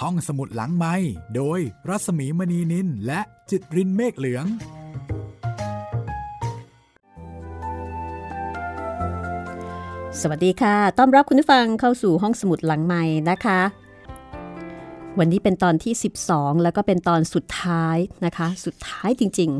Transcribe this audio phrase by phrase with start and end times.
[0.00, 0.94] ห้องสมุดหลังไม้
[1.36, 4.46] โดยรัสมีมณีนินและจิตรินเมฆเหลือง
[10.20, 13.60] สวัสดีค่ะ ต้อนรับคุณผู้ฟังเข้าสู่ห้องสมุดหลังไม้นะคะ
[15.18, 15.94] วันนี้เป็นตอนที่
[16.28, 19.50] 12 แล้วก็เป็นตอนสุดท้ายนะคะ สุดท้ายจริง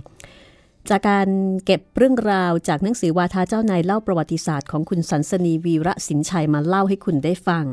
[0.40, 1.28] ๆ จากการ
[1.64, 7.66] เก็บเรื่องราวจากหนังสือวาทาเจ้านายเล่าประวัติศาสตร์ของคุณสันสนีวีระสินชัยมาเล่าให้คุณได้ฟัง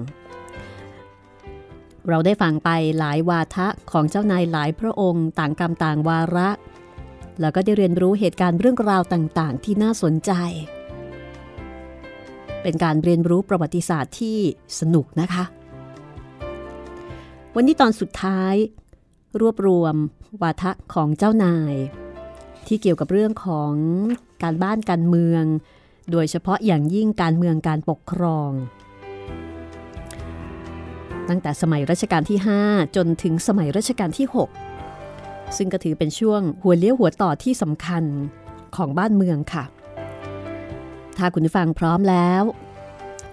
[2.09, 2.70] เราได้ฟังไป
[3.00, 6.50] หลายวาทะของเจ้านายหลายพระองค์ต่างกรรมต่างวาระ
[7.41, 10.31] แล้วก็ได้เรียนรู้เหตุการณ์เรื่องราวต่างๆ ที่น่าสนใจ
[12.62, 14.38] เป็นการเรียนรู้ประวัติศาสตร์ที่
[14.80, 15.44] สนุกนะคะ
[17.55, 18.53] วันนี้ตอนสุดท้าย
[19.42, 19.95] รวบรวม
[20.42, 21.73] วาทะของเจ้านาย
[22.67, 23.73] ที่เกี่ยวกับเรื่องของ
[24.44, 25.44] การบ้านการเมือง
[26.12, 28.52] โดยเฉพาะอย่างยิ่งการเมืองการปกครอง
[31.30, 34.28] ตั้งแต่สมัยรัชกาลที่ 5 จนถึงสมัยรัชกาลที่
[34.92, 38.04] 6 ซึ่งก็ถือเป็นช่วงหัวเลี้ยวหัวต่อที่สำคัญ
[38.76, 39.64] ของบ้านเมืองค่ะ
[41.17, 42.44] ถ้าคุณผู้ฟังพร้อมแล้ว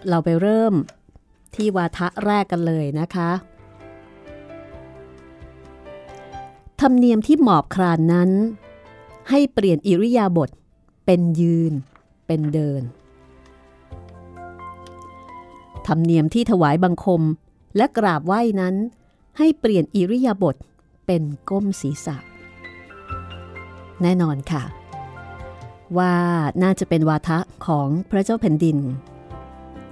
[0.08, 0.74] เราไปเริ่ม
[1.54, 3.30] ที่วาทะแรกกันเลยนะคะ
[6.80, 8.30] ธรรมเนียมที่หมอบครานนั้น
[9.30, 10.50] ให้เปลี่ยนอิริยาบถ
[11.06, 11.72] เป็นยืน
[12.26, 12.82] เป็นเดิน
[15.86, 17.22] ธรรมเนียมที่ถวายบังคม
[17.76, 18.74] และกราบไหว้นั้น
[19.38, 20.56] ให้เปลี่ยนอิริยาบถ
[21.06, 22.16] เป็นก้มศีรษะ
[24.02, 24.64] แน่นอนค่ะ
[25.98, 26.14] ว่า
[26.62, 28.78] น่าจะเป็นวาทะของพระเจ้าแผ่นดิน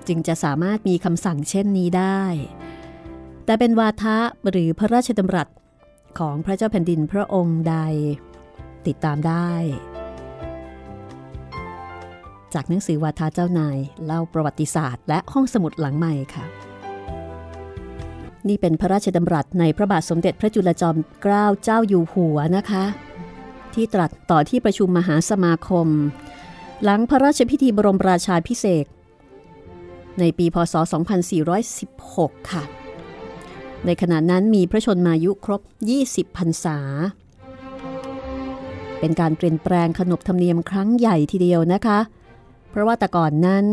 [0.07, 2.23] จึงจะสามารถมีคำสั่งเช่นนี้ได้
[3.45, 4.17] แต่เป็นวาทะ
[4.51, 5.49] หรือพระราชดำรัส
[6.19, 7.77] ของพระเจ้าแผ่นดินพระองค์ใด
[8.87, 9.53] ติดตามได้
[12.55, 16.47] จากหนังสือวาทะเจ้านายเล่าประวัติศาสตร์ และห้องสมุดหลังใหม่ค่ะ
[18.49, 22.85] นี่เป็นพระราชดำรัสในพระบาทสมเด็จพระจุลจอมเกล้าเจ้าอยู่หัวนะคะ
[23.75, 25.87] ที่ตรัสต่อที่ประชุมมหาสมาคม
[26.85, 28.87] หลังพระราชพิธีบรมราชาพิเศษ
[30.19, 30.75] ในปีพศ
[31.63, 32.65] 2416 ค่ะ
[33.87, 35.63] ในขณะนั้นมีพระชนมายุครบ
[36.01, 36.79] 20 พรรษา
[39.01, 41.99] เป็นการเปลี่ยนแปลงขนบธรรมเนียมครั้งใหญ่ทีเดียวนะคะ
[42.71, 43.67] เพราะว่าแต่ก่อนนั้น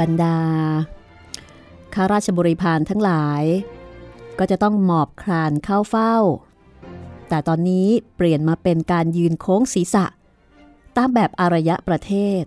[0.00, 0.38] บรรดา
[1.94, 3.42] ข้าราชบริพารทั้งหลาย
[4.38, 6.16] ก็จะต้องหมอบคลานเข้าเฝ้า
[7.28, 10.06] แต่ตอนนี้เปลี่ยนมาเป็นการยืนโค้งศีรษะ
[10.96, 12.42] ตามแบบอารยะประเทศ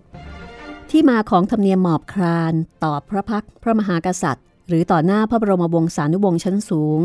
[0.90, 2.52] ที่มาของธรรมเนียมหมอบคลาน
[2.84, 7.00] ต่อพระพักพระมหากษัตริย์ หรือต่อหน้าพระบรมวงศานุวงศ์ชั้นสูง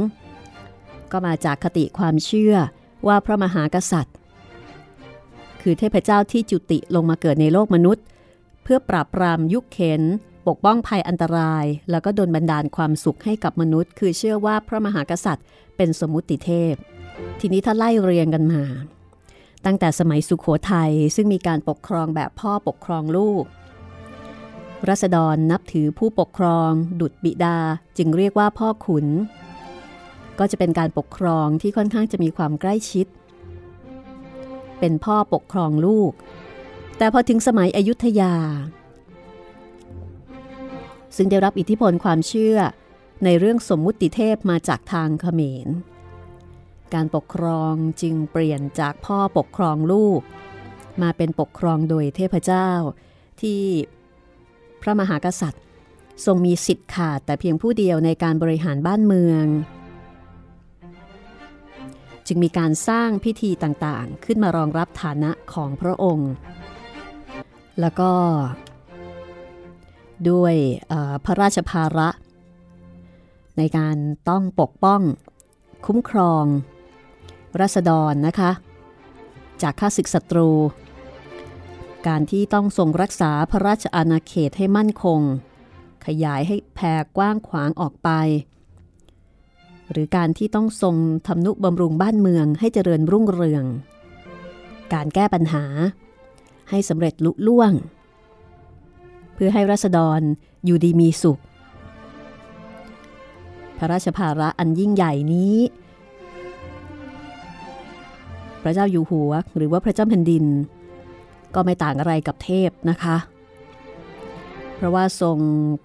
[1.12, 2.56] ก็มาจากคติความเชื่อ
[3.08, 4.16] ว่าพระมหากษัตริย์
[5.62, 8.04] คือเทพเจ้าที่จุติลงมาเกิดในโลกมนุษย์
[8.64, 10.02] เพื่อปราบปรามยุคเข็น
[10.48, 15.46] ปกป้องภัยอันตราย แล้วก็ดลบันดาลความสุขให้กับมนุษย์ คือเชื่อว่าพระมหากษัตริย์
[15.78, 16.76] เป็นสมุติเทพ
[17.40, 18.64] ทีนี้ถ้าไล่เรียงกันมา
[19.66, 23.44] ตั้งแต่สมัยสุขโขทัยซึ่งมีการปกครองแบบพ่อปกครองลูก
[24.88, 26.70] รัษฎรนับถือผู้ปกครอง
[27.02, 27.58] ดุจบิดา
[27.98, 29.08] จึงเรียกว่าพ่อขุน
[30.40, 33.08] ก็จะเป็นการปกครองที่ค่อนข้างจะมีความใกล้ชิด
[34.80, 36.12] เป็นพ่อปกครองลูก
[36.98, 38.34] แต่พอถึงสมัยอยุธยา
[41.16, 42.58] ซึ่งได้รับอิทธิพลความเชื่อ
[43.24, 45.68] ในเรื่องสมมุติเทพมาจากทางเขมร
[46.94, 50.22] การปกครองจึงเปลี่ยนจากพ่อปกครองลูก
[51.02, 52.70] มาเป็นปกครองโดยเทพเจ้า
[53.42, 53.62] ที่
[54.82, 55.64] พระมหากษัตริย์
[56.26, 59.46] ทรงมีสิทธิ์ขาดแต่เพียงผู้เดียวในการบริหารบ้านเมือง
[62.28, 66.32] จึงมีการสร้างพิธีต่างๆ ขึ้นมารองรับฐานะของพระองค์
[67.82, 68.12] แล้วก็
[70.30, 70.54] ด้วย
[71.26, 72.10] พระราชภาระ
[73.58, 73.98] ในการ
[74.30, 75.02] ต้องปกป้อง
[75.86, 76.46] คุ้มครอง
[77.60, 78.52] รัษฎรนะคะ
[79.62, 80.50] จากข้าศึกศัตรู
[82.08, 85.20] การที่ต้องทรงรักษาพระราชอาณาเขตให้มั่นคง
[86.06, 88.10] ขยายให้แผ่กว้างขวางออกไป
[89.92, 90.96] หรือการที่ต้องทรง
[91.28, 93.66] ทำนุบำรุงบ้านเมืองให้เจริญรุ่งเรือง
[94.94, 95.64] การแก้ปัญหา
[96.70, 97.72] ให้สำเร็จลุล่วง
[99.46, 100.22] พื่อให้รัษฎร
[100.66, 101.40] อยู่ดีมีสุข
[103.78, 105.56] พระราชภาระอันยิ่งใหญ่นี้
[108.64, 110.46] พระเจ้าอยู่หัวหรือว่าพระเจ้าแผ่นดิน
[111.56, 113.18] ก็ไม่ต่างอะไรกับเทพนะคะ
[114.76, 115.38] เพราะว่าทรง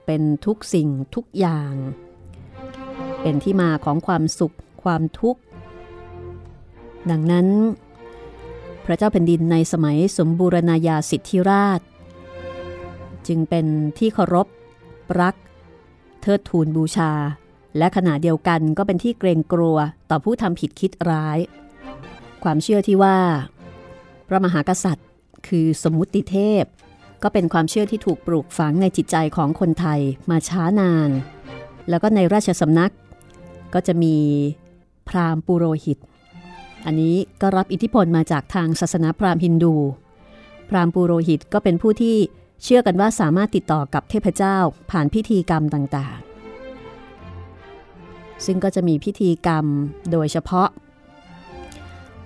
[0.05, 1.73] เป็นทุกสิ่งทุกอย่าง
[3.23, 5.41] เป็นที่มาของความสุขความทุกข์
[7.11, 7.47] ดังนั้น
[8.85, 11.83] พระเจ้าแผ่นดินในสมัยสมบูรณาญาสิทธิราช
[13.26, 13.67] จึงเป็น
[13.99, 14.47] ที่เคารพ
[15.20, 15.35] รัก
[16.23, 17.12] เทิดทูนบูชา
[17.79, 19.76] และขณะเดียวกันก็เป็นที่เกรงกลัว
[20.11, 21.38] ต่อผู้ทำผิดคิดร้าย
[22.44, 23.19] ความเชื่อที่ว่า
[24.29, 25.09] พระมหากษัตริย์
[25.49, 26.65] คือสมมุติเทพ
[27.23, 30.00] ก็เป็นความเชื่อที่ถูกปลูกฝังในจิตใจของคนไทย
[30.31, 31.11] มาช้านาน
[31.88, 32.93] แล้วก็ในราชสำนัก
[33.75, 34.17] ก็จะมี
[35.09, 35.99] พราหมณ์ปุโรหิต
[36.87, 39.75] อันนี้ก็รับอิทธิพลมาจากทางศาสนาพราหมณ์ฮินดู
[40.71, 42.17] พราหมณ์ปุโรหิตก็เป็นผู้ที่
[42.63, 44.57] เชื่อกันว่าสามารถติดต่อกับเทพเจ้า
[44.91, 46.29] ผ่านพิธีกรรมต่างๆ
[48.47, 49.65] ซึ่งก็จะมีพิธีกรรม
[50.13, 50.69] โดยเฉพาะ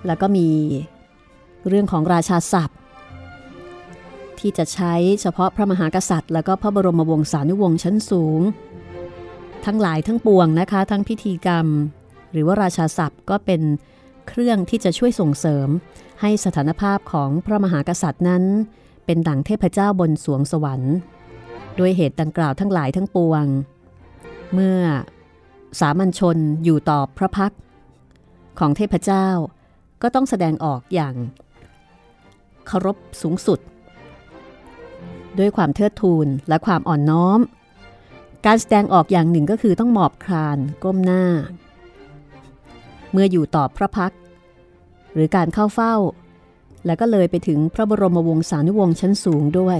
[0.06, 0.48] แล้วก็มี
[1.68, 2.78] เรื่องของราชาศัพท์
[4.38, 8.40] ที่จะใช้เฉพาะพระมหากษัตริย์ แล้วก็พระบรมวงศานุวงศ์ชั้นสูง
[9.64, 11.66] ทั้งหลายทั้งปวงนะคะ ทั้งพิธีกรรม
[12.32, 13.62] หรือว่าราชาศัพท์ก็เป็น
[14.28, 15.68] เครื่องที่จะช่วยส่งเสริม
[16.20, 18.42] ให้สถานภาพของพระมหากษัตริย์นั้น
[19.06, 20.94] เป็นดั่งเทพเจ้าบนสวงสวรรค์
[21.78, 23.44] ด้วยเหตุดังกล่าวทั้งหลายทั้งปวง
[24.54, 24.80] เมื่อ
[25.80, 27.52] สามัญชนอยู่ต่อพระพัก
[28.58, 29.28] ของเทพเจ้า
[30.02, 31.14] ก็ต้องแสดงออกอย่าง
[32.66, 33.58] เคารพสูงสุด
[35.38, 37.40] ด้วยความเทิดทูนและความอ่อนน้อม
[38.46, 41.24] การแสดงออกอย่างหนึ่งก็คือต้องหมอบคลานก้มหน้า
[43.12, 44.12] เมื่ออยู่ต่อพระพัก
[45.14, 45.94] หรือการเข้าเฝ้า
[46.86, 49.78] และก็เลยไปถึงพระบรมวงศานุวงศ์ชั้นสูงด้วย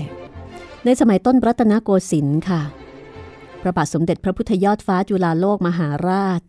[0.85, 2.63] ในสมัยต้นรัตนโกสินทร์ค่ะ
[3.61, 6.43] พระบาทสมเด็จพระพุทธยอดฟ้าจุฬาโลกมหาราช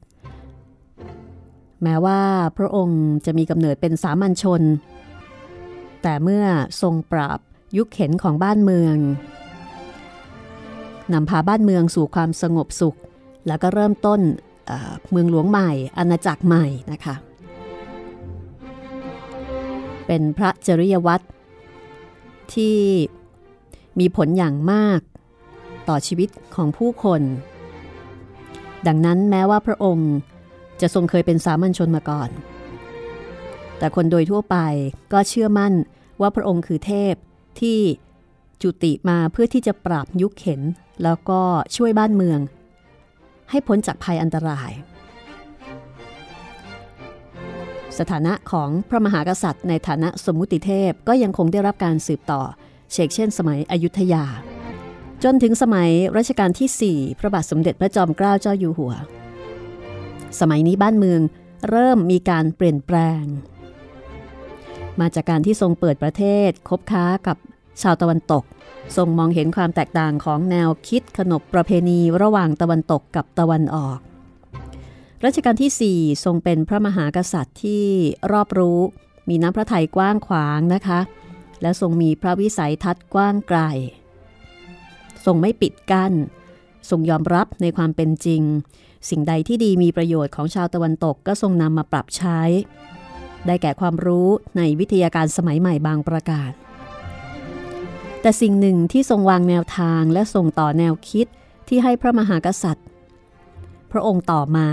[1.83, 2.21] แม้ว่า
[2.57, 4.61] พระองค์จะมีกำเนิดเป็นสามัญชน
[6.03, 6.45] แต่เมื่อ
[6.81, 7.39] ทรงปราบ
[7.77, 8.97] ยุคเข็นของบ้านเมือง
[11.13, 12.97] นำพาบ้านเมืองสู่ความสงบสุข
[13.47, 14.21] แล้วก็เริ่มต้น
[15.11, 17.15] เมืองหลวงใหม่อาณาจักรใหม่นะคะ
[20.07, 21.23] เป็นพระจริยวัตร
[22.53, 22.77] ที่
[23.99, 24.99] มีผลอย่างมาก
[25.89, 27.21] ต่อชีวิตของผู้คน
[28.87, 30.11] ดังนั้นแม้ว่าพระองค์
[30.81, 32.29] จะทรงเคยเป็นสามัญชนมาก่อน
[33.77, 34.57] แต่คนโดยทั่วไป
[35.13, 35.73] ก็เชื่อมั่น
[36.21, 37.13] ว่าพระองค์คือเทพ
[37.59, 37.79] ที่
[38.61, 40.61] จุติมาเพื่อที่จะปราบยุคเข็น
[41.03, 41.41] แล้วก็
[41.75, 42.39] ช่วยบ้านเมือง
[43.49, 44.71] ให้พ้นจากภัยอันตราย
[47.99, 52.41] สถานะของพระมหากษัตริย์ ในฐานะสมมุติเทพก็ยังคงได้รับการสืบต่อ
[52.91, 54.25] เชกเช่น สมัยอยุธยา
[55.23, 58.93] จนถึงสมัยรัชกาลที่ 4 พระบาทสมเด็จพระจอมเกล้าเจ้าอยู่หัว
[60.39, 61.21] สมัยนี้บ้านเมือง
[61.69, 63.23] เริ่มมีการเปลี่ยนแปลง
[64.99, 67.37] มาจากการที่ทรงเปิดประเทศคบค้ากับ
[67.81, 68.43] ชาวตะวันตก
[68.95, 73.99] ทรงมองเห็นความแตกต่างของแนวคิดขนบประเพณีระหว่างตะวันตกกับตะวันออก
[75.25, 77.85] รัชกาลที่ 4 ทรงเป็นพระมหากษัตริย์ที่
[78.31, 78.79] รอบรู้
[79.29, 80.99] มีน้ำพระทัยกว้างขวางนะคะ
[81.61, 83.59] และทรงมีพระวิสัยทัศน์กว้างไกล
[85.25, 86.13] ทรงไม่ปิดกัน้น
[86.89, 88.41] ทรงยอมรับในความเป็นจริง
[89.09, 92.39] สิ่งใดที่ดีมีประโยชน์ของชาวตะวันตกก็ทรงนำมาปรับใช้
[93.45, 94.27] ได้แก่ความรู้
[94.57, 96.49] ในวิทยาการสมัยใหม่บางประการ
[98.21, 101.27] แต่สิ่งหนึ่งที่ทรงวางแนวทางและทรงต่อแนวคิด
[101.67, 102.87] ที่ให้พระมหากษัตริย์
[103.91, 104.69] พระองค์ต่อมา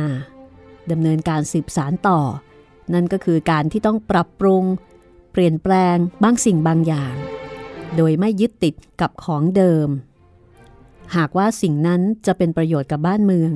[0.90, 2.20] ดำเนินการสืบสารต่อ
[2.92, 4.64] นั่นก็คือการที่ต้องปรับปรุง
[5.32, 7.14] เปลี่ยนแปลงบางสิ่งบางอย่าง
[7.96, 9.88] โดยไม่ยึดติดกับของเดิม
[11.16, 13.52] หากว่าสิ่งนั้นจะเป็นประโยชน์กับบ้านเมือง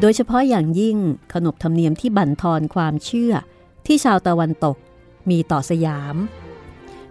[0.00, 0.96] โดยเฉพาะอย่างยิ่ง
[1.34, 3.32] ขนบธรรมเนียมที่บั่นทอนความเชื่อ
[3.86, 4.76] ที่ชาวตะวันตก
[5.30, 6.16] มีต่อสยาม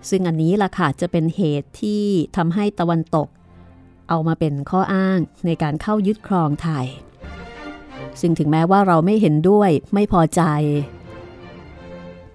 [0.09, 2.03] ซึ่งอันนี้ล่ะค่ะจะเป็นเหตุที่
[2.37, 3.27] ทำให้ตะวันตก
[4.09, 6.85] เอามาเป็นข้ออ้างในการเข้ายึดครองไทย
[8.21, 10.41] ซึ่งถึงแม้ว่าเราไม่เห็นด้วยไม่พอใจ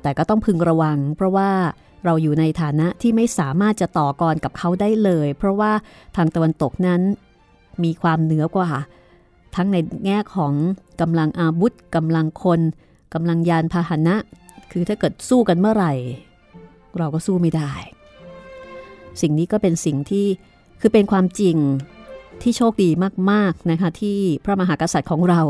[0.02, 1.50] แต่ก็ต้องพึงระวัง เพราะว่า
[2.04, 5.72] เราอยู่ในฐานะที่ไม่สามารถจะต่อกรกับเขาได้เลย เพราะว่า
[6.16, 7.00] ทางตะวันตกนั้น
[7.84, 8.70] มีความเหนือกว่า
[9.54, 10.52] ทั้งในแง่ของ
[11.00, 12.60] กำลังอาวุธกำลังคน
[13.14, 14.16] กำลังยานพาหนะ
[14.72, 15.92] คือถ้าเกิดสู้กันเมื่อไหร่
[16.98, 17.72] เราก็สู้ไม่ได้
[19.20, 20.26] สิ่งนี้ก็เป็นสิ่งที่
[20.80, 21.56] คือเป็นความจริง
[22.42, 22.90] ที่โชคดี
[23.30, 25.40] มากๆนะคะที่พระมหากษัตริย์ของเรา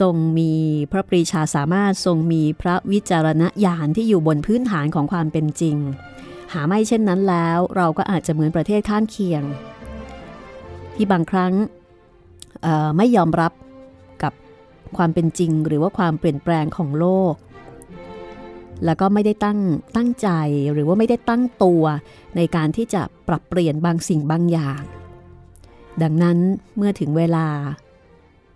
[0.00, 0.52] ทรงมี
[0.92, 5.76] พระปรีชาสามารถทรงมีพระวิจารณญาณที่อยู่บนพื้นฐานของความเป็นจริง
[6.52, 9.42] หาไม่เช่นนั้นแล้ว เราก็อาจจะเหมือนประเทศข้างเคียง
[10.94, 11.52] ที่บางครั้ง
[12.96, 13.52] ไม่ยอมรับ
[14.22, 14.32] กับ
[14.96, 17.34] ความเป็นจริง หรือว่าความเปลี่ยนแปลงของโลก
[18.84, 19.58] แล้วก็ไม่ได้ตั้ง
[19.96, 20.28] ตั้งใจ
[20.72, 21.82] หรือว่าไม่ได้ตั้งตัว
[22.36, 24.82] ในการที่จะปรับเปลี่ยนบางสิ่งบางอย่าง
[26.02, 26.38] ดังนั้น
[26.76, 27.46] เมื่อถึงเวลา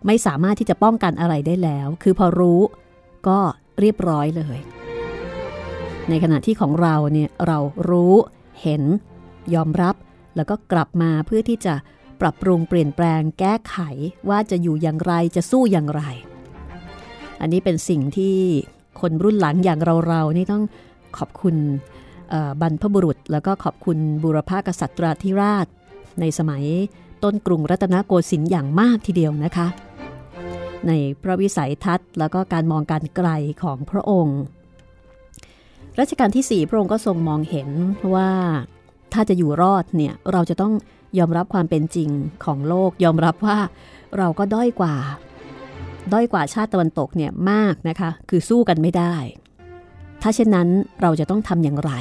[0.07, 2.61] ไม่สามารถที่จะป้องกันอะไรได้แล้ว คือพอรู้
[3.29, 3.39] ก็
[3.81, 4.59] เรียบร้อยเลย
[6.09, 7.59] ในขณะที่ของเราเนี่ยเรา
[7.91, 8.15] รู้
[8.63, 8.83] เห็น
[9.55, 9.95] ยอมรับ
[10.37, 11.75] แล้วก็กลับมาเพื่อที่จะ
[12.21, 13.77] ปรับปรุงเปลี่ยนแปลงแก้ไข
[14.29, 16.03] ว่าจะอยู่อย่างไรจะสู้อย่างไร
[17.41, 18.37] อันนี้เป็นสิ่งที่
[19.01, 20.65] คนรุ่นหลังอย่างเราๆนี่ต้อง
[21.19, 21.57] ขอบคุณ
[22.61, 25.67] บรรพบุรุษ แล้วก็ขอบคุณบุรพากษัตริย์ธิราช
[26.21, 26.65] ในสมัย
[27.25, 29.67] ต้นกรุงรัตนโกสินทร์อย่างมากทีเดียวนะคะ
[30.87, 33.29] ในพระวิสัยทัศน์ แล้วก็การมองการไกล
[33.63, 34.41] ของพระองค์
[36.01, 37.69] รัชกาลที่ 4 พระองค์ก็ทรงมองเห็น
[38.15, 38.31] ว่า
[39.13, 40.73] ถ้าจะอยู่รอดเนี่ยเราจะต้อง
[41.19, 42.11] ยอมรับความเป็นจริง
[42.45, 43.59] ของโลก ยอมรับว่า
[44.19, 44.95] เราก็ด้อยกว่า
[46.13, 49.15] ด้อยกว่าชาติตะวันตกเนี่ยมากนะคะ คือสู้กันไม่ได้
[50.23, 50.69] ถ้าเช่นนั้น
[51.03, 51.93] เราจะต้องทำอย่างไร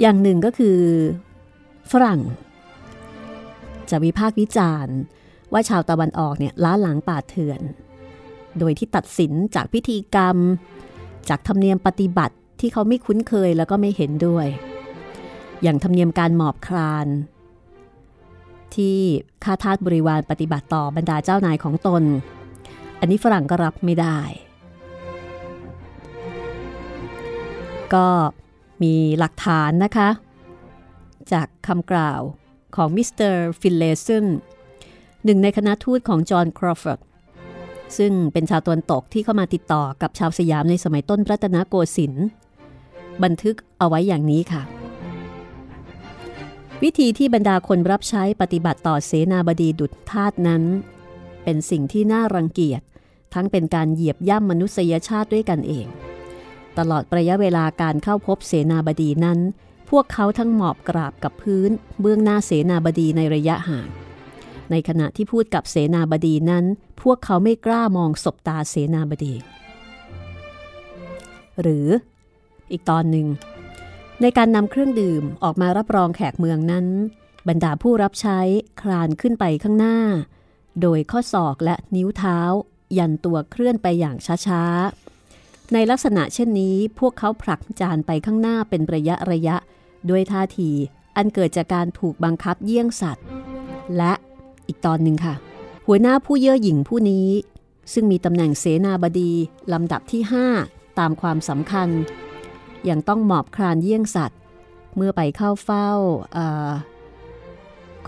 [0.00, 0.78] อย่างหนึ่งก็คือ
[1.92, 2.20] ฝรั่ง
[3.90, 4.96] จะวิพากษ์วิจารณ์
[5.52, 7.60] ว่าชาวตะวันออกเนี่ยล้าหลังป่าเถื่อน
[8.58, 10.36] โดยที่ตัดสินจากพิธีกรรม
[11.28, 14.46] จากธรรมเนียมปฏิบัติที่เขาไม่คุ้นเคยแล้วก็ไม่เห็นด้วย
[15.62, 17.06] อย่างธรรมเนียมการหมอบคลาน
[18.74, 18.96] ที่
[19.44, 22.02] ข้าทาสบริวารปฏิบัติต่อบรรดาเจ้านายของตน
[23.00, 24.18] อันนี้ฝรั่งก็รับไม่ได้
[27.94, 28.06] ก็
[28.82, 30.08] มีหลักฐานนะคะ
[31.32, 32.20] จากคำกล่าว
[32.76, 34.26] ของมิสเตอร์ฟินเลย์สัน
[35.24, 37.00] หนึ่งในคณะทูตของจอห์นครอฟอร์ด
[37.98, 42.26] ซึ่งเป็นชาวตะวันตกที่เข้ามาติดต่อกับชาวสยามในสมัยต้นรัตนโกสินทร์
[43.22, 44.62] บันทึกเอาไว้อย่างนี้ค่ะ
[46.82, 50.62] วิธีที่บรรดาคนรับใช้ปฏิบัติต่อเสนาบดีดุจทาสนั้น
[51.44, 52.82] เป็นสิ่งที่น่ารังเกียจ
[53.34, 55.86] ทั้งเป็นการเหยียบย่ำมนุษยชาติด้วยกันเอง
[56.78, 59.38] ตลอดระยะเวลาการเข้าพบเสนาบดีนั้น
[59.88, 63.88] พวกเขาทั้งหมอบกราบกับพื้น เบื้องหน้าเสนาบดีในระยะห่าง
[64.70, 66.64] ในขณะที่พูดกับเสนาบดีนั้น
[67.02, 69.34] พวกเขาไม่กล้ามองศบตาเสนาบดี
[71.60, 71.86] หรือ
[72.72, 73.26] อีกตอนหนึ่ง
[74.22, 76.86] ในการนำเครื่องดื่มออกมารับรองแขกเมืองนั้น
[77.48, 78.40] บรรดาผู้รับใช้
[78.80, 79.98] คลานขึ้นไปข้างหน้า
[80.82, 82.38] โดยข้อศอกและนิ้วเท้า
[82.98, 84.16] ยันตัวเคลื่อนไปอย่าง
[84.46, 89.56] ช้าๆในลักษณะเช่นนี้พวกเขาผลักจานไปข้างหน้าเป็นระยะระยะ
[90.10, 90.70] ด้วยท่าที
[91.16, 93.24] อันเกิดจากการถูกบังคับเยี่ยงสัตว์
[93.96, 94.12] และ
[94.66, 95.34] อีกตอนหนึ่งค่ะ
[95.86, 97.28] หัวหน้าผู้เย่อหยิ่งผู้นี้
[97.92, 99.32] ซึ่งมีตำแหน่งเสนาบดี
[99.72, 100.22] ลำดับที่
[100.60, 101.88] 5 ตามความสำคัญ
[102.88, 104.38] ยังต้องหมอบคลานเยี่ยงสัตว์
[104.96, 105.88] เมื่อไปเข้าเฝ้า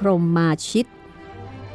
[0.00, 0.87] Krom Chiat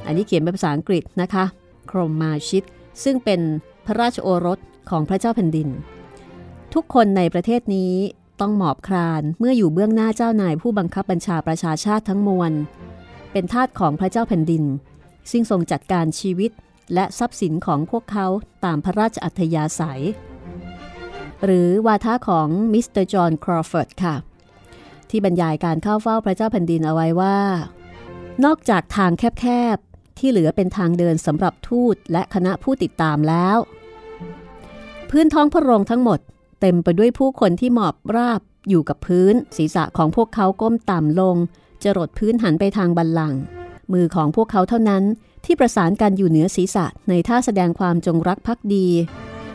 [0.05, 1.45] อันนี้เขียนเป็นภาษาอังกฤษนะคะ
[1.91, 2.63] Krom Chiat
[3.03, 3.41] ซึ่งเป็น
[3.85, 5.69] พระราชโอรสของพระเจ้าแผ่นดิน
[6.73, 7.93] ทุกคนในประเทศนี้
[8.41, 12.51] ต้องหมอบคลานเมื่ออยู่เบื้องหน้าเจ้านายผู้บังคับบัญชาประชาชาติทั้งมวล
[13.31, 14.63] เป็นทาสของพระเจ้าแผ่นดิน
[15.31, 16.51] ซึ่งทรงจัดการชีวิต
[16.93, 18.27] และทรัพย์สินของพวกเขา
[18.65, 20.03] ตามพระราชอัธยาศัย
[21.45, 24.15] หรือวาทะของมิสเตอร์จอห์นครอฟอร์ดค่ะ
[25.09, 27.37] ที่บรรยายการเข้าเฝ้าพระเจ้าแผ่นดินเอาไว้ว่า
[28.45, 33.57] นอกจากทางแคบๆ ที่เหลือเป็นทางเดินสำหรับทูตและคณะผู้ติดตามแล้ว
[35.09, 36.19] พื้นท้องพระโรงทั้งหมด
[36.61, 41.37] เต็มไปด้วยผู้คนที่หมอบราบอยู่กับพื้น ศีรษะของพวกเขาก้มต่ำลง
[41.83, 43.33] จรดพื้นหันไปทางบันลัง
[43.93, 45.03] มือของพวกเขาเท่านั้น
[45.45, 48.87] ที่ประสานกันอยู่เหนือศีรษะในท่าแสดงความจงรักภักดี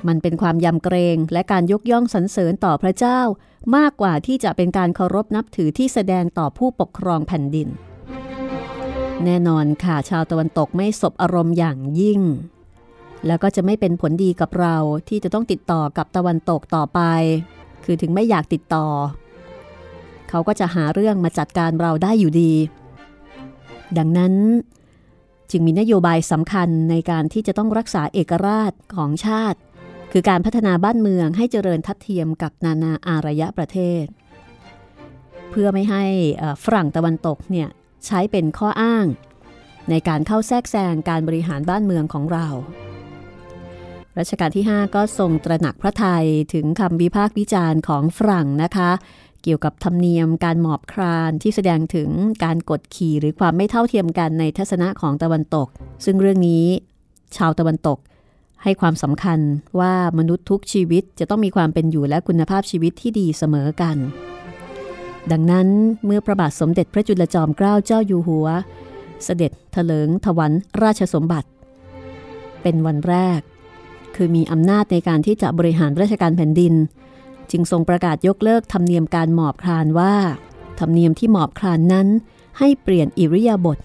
[0.07, 3.21] มันเป็นความยำเกรงและการยกย่องสรรเสริญต่อพระเจ้า
[3.76, 7.69] มากกว่าที่จะเป็นการเคารพนับถือที่แสดงต่อผู้ปกครองแผ่นดิน
[9.25, 12.21] แน่นอนค่ะชาวตะวันตกไม่สบอารมณ์อย่างยิ่ง
[13.26, 14.76] แล้วก็จะไม่เป็นผลดีกับเรา
[15.08, 17.00] ที่จะต้องติดต่อกับตะวันตกต่อไป
[17.84, 18.86] คือถึงไม่อยากติดต่อ
[20.28, 22.52] เขาก็จะหาเรื่องมาจัดการเราได้อยู่ดี
[23.98, 24.34] ดังนั้น
[25.50, 29.58] จึงมีนโยบายสำคัญในการที่จะต้องรักษาเอกราชของชาติ
[30.12, 34.04] คือการพัฒนาบ้านเมืองให้เจริญทัดเทียมกับนานาอารยประเทศ
[35.50, 36.04] เพื่อไม่ให้
[36.64, 37.68] ฝรั่งตะวันตกเนี่ย
[38.06, 39.06] ใช้เป็นข้ออ้าง
[39.90, 42.46] ในการเข้าแทรกแซงการบริหารบ้านเมืองของเรา
[44.19, 48.90] รัชกาลที่ 5 ก็ทรงตระหนักพระไทยถึงคำวิพากษ์วิจารณ์ของฝรั่งนะคะ
[49.43, 52.11] เกี่ยวกับธรรมเนียมการหมอบคลานที่แสดงถึง
[52.45, 55.69] การกดขี่หรือความไม่เท่าเทียมกันในทัศนะของตะวันตก
[56.05, 56.64] ซึ่งเรื่องนี้
[57.37, 57.99] ชาวตะวันตก
[58.62, 59.38] ให้ความสำคัญ
[59.81, 63.97] ว่ามนุษย์ทุกชีวิตจะต้องมีความเป็นอยู่และคุณภาพชีวิตที่ดีเสมอกัน
[65.33, 65.69] ดังนั้น
[66.05, 68.47] เมื่อพระบาทสมเด็จพระจุลจอมเกล้าเจ้าอยู่หัว
[69.25, 70.52] เสด็จเถลิงถวัน
[70.83, 71.49] ราชสมบัติ
[72.62, 73.40] เป็นวันแรก
[74.17, 76.75] คือมีอำนาจในการที่จะบริหารราชการแผ่นดิน
[77.50, 80.14] จึงทรงประกาศยกเลิกธรรมเนียมการหมอบคลานว่า
[80.79, 82.09] ธรรมเนียมที่หมอบคลานนั้น
[82.59, 83.79] ให้เปลี่ยนอิริยาบถ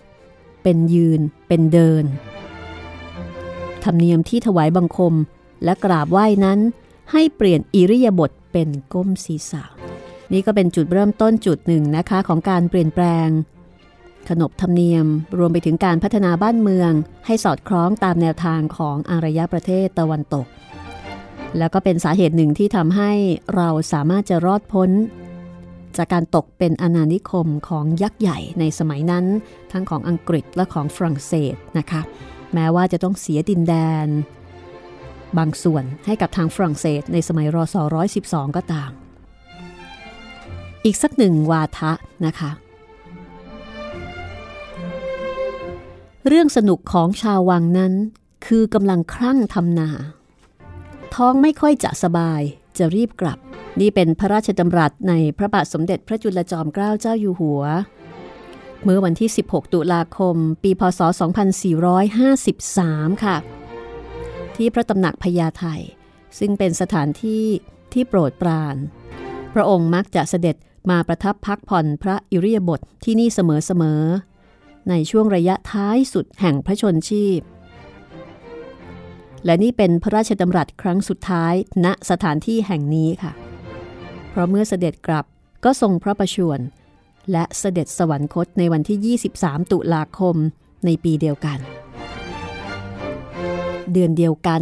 [0.64, 2.06] เป็นยืนเป็นเดิน
[3.84, 5.14] ธรรมเนียมที่ถวายบังคม
[5.64, 6.60] และกราบไหว้นั้น
[7.12, 9.64] ให้เปลี่ยนอิริยาบถเป็นก้มศีรษะ
[10.34, 13.28] นี่ก็เป็นจุดเริ่มต้นจุดหนึ่งนะคะของการเปลี่ยนแปลง
[14.30, 15.06] ขนบธรรมเนียม
[15.38, 16.92] รวมไปถึงการพัฒนาบ้านเมือง
[17.26, 20.46] ให้สอดคล้องตามแนวทางของอารยประเทศตะวันตก
[21.58, 23.12] แล้วก็เป็นสาเหตุหนึ่งที่ทำให้
[23.56, 24.90] เราสามารถจะรอดพ้น
[25.98, 29.26] จากการตกเป็นอาณานิคมของยักษ์ใหญ่ในสมัยนั้น
[29.72, 32.02] ทั้งของอังกฤษและของฝรั่งเศสนะคะ
[32.54, 33.74] แม้ว่าจะต้องเสียดินแด
[34.06, 34.08] น
[35.38, 37.76] บางส่วนให้กับทางฝรั่งเศสในสมัยรศ
[38.16, 38.92] 112 ก็ตาม
[40.86, 41.92] อีกสักหนึ่งวาทะ
[42.26, 42.52] นะคะ
[46.30, 47.94] เรื่องสนุกของชาววังนั้น
[48.46, 49.90] คือกำลังคลั่งทำนา
[51.16, 52.42] ท้องไม่ค่อยจะสบาย
[52.78, 53.40] จะรีบกลับ
[53.80, 57.64] นี่เป็นพระราชดำรัสในพระบาทสมเด็จพระจุลจอมเกล้าเจ้าอยู่หัว
[58.84, 61.02] เมื่อวันที่ 16 ตุลาคม ปีพศ
[62.32, 63.38] 2453 ค่ะ
[64.56, 65.66] ที่พระตำหนักพญาไท
[66.40, 67.44] ซึ่งเป็นสถานที่
[67.94, 68.76] ที่โปรดปราน
[69.54, 70.56] พระองค์มักจะเสด็จ
[70.90, 73.40] มาประทับพักผ่อนพระอิริยบทที่นี่เส
[73.82, 74.02] มอ
[74.90, 77.40] ในช่วงระยะท้ายสุดแห่งพระชนชีพ
[79.46, 81.54] และนี่เป็นพระราชดำรัสครั้งสุดท้าย
[81.86, 83.34] ณสถานที่แห่งนี้ค่ะ
[84.30, 85.26] เพราะเมื่อเสด็จกลับ
[85.64, 86.60] ก็ทรงพระประชวร
[87.32, 90.36] และเสด็จสวรรคตในวันที่ 23 ตุลาคม
[90.86, 91.60] ในปีเดียวกัน
[93.94, 94.62] เดือนเดียวกัน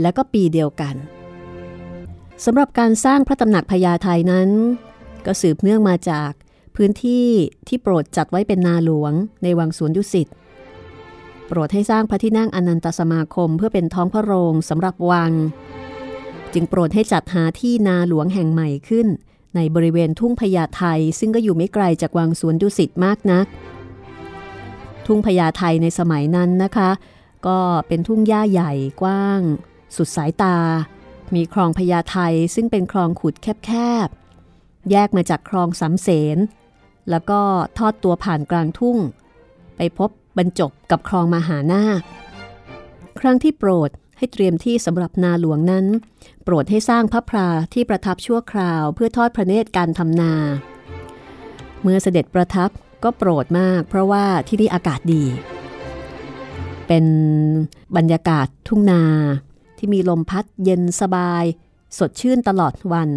[0.00, 0.94] และก็ปีเดียวกัน
[2.44, 4.48] สำหรับการสร้างพระตำหนักพญาไทนั้น
[5.26, 6.30] ก็สืบเนื่องมาจาก
[6.82, 7.28] พื้นที่
[7.68, 10.28] ที่โปรดจัดไว้เป็นนาหลวงในวังสวนดุสิต
[11.46, 15.32] โปรดให้สร้างพระที่นั่งอนันตสมาคมเพื่อเป็นท้องพระโรงสำหรับวัง
[16.52, 19.06] จึงโปรดให้จัดหาที่นาหลวงแห่งใหม่ขึ้น
[19.56, 20.82] ในบริเวณทุ่งพญาไท
[21.18, 23.46] ซึ่งก็อยู่ไม่ไกลจากวังสวนดุสิตมากนัก
[25.06, 26.90] ทุ่งพญาไทในสมัยนั้นนะคะ
[27.46, 27.58] ก็
[27.88, 28.72] เป็นทุ่งหญ้าใหญ่
[29.02, 29.40] กว้าง
[29.96, 30.56] สุดสายตา
[31.34, 32.16] มีคลองพญาไท
[32.54, 33.70] ซึ่งเป็นคลองขุดแค
[34.06, 36.38] บๆแยกมาจากคลองสำเสน
[37.10, 37.40] แล้วก็
[37.78, 38.98] ทอดตัวผ่านกลางทุ่ง
[39.76, 42.00] ไปพบบรรจบกับคลองมหานาค
[43.20, 45.86] ครั้งที่โปรดให้เตรียมที่สำหรับนาหลวงนั้น
[46.44, 50.32] โปรดให้สร้างพระพราที่ประทับชั่วคราว เพื่อทอดพระเนตรการทำนา
[51.82, 52.70] เมื่อเสด็จประทับ
[53.04, 55.24] ก็โปรดมาก เพราะว่าที่นี่อากาศดี
[56.86, 57.04] เป็น
[57.96, 59.02] บรรยากาศทุ่งนา
[59.78, 61.44] ที่มีลมพัดเย็นสบาย
[61.98, 63.08] สดชื่นตลอดวัน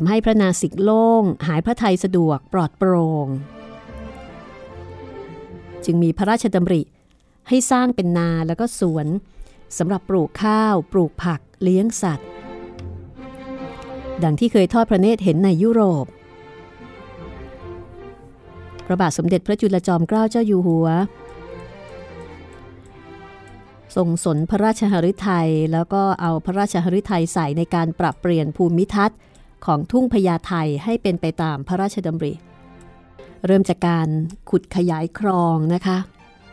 [0.00, 3.26] ำให้พระนาสิกโล่ง หายพระไทยสะดวกปลอดโปร่ง
[5.84, 6.82] จึงมีพระราชดำริ
[7.48, 9.06] ให้สร้างเป็นนาแล้วก็สวน
[9.78, 12.28] สำหรับปลูกข้าว ปลูกผักเลี้ยงสัตว์
[14.24, 16.06] ดังที่เคยทอดพระเนตรเห็นในยุโรป
[18.86, 20.88] พระบาทสมเด็จพระจุลจอมเกล้าเจ้าอยู่หัว
[23.96, 29.18] ทรงสนพระราชหฤทัยแล้วก็เอาพระราชหฤทัยใส่ในการปรับเปลี่ยนภูมิทัศน์
[29.66, 30.52] ของทุ่งพญาไท
[30.84, 32.32] ให้เป็นไปตามพระราชดำริ
[33.46, 34.08] เริ่มจากการ
[34.50, 35.98] ขุดขยายคลองนะคะ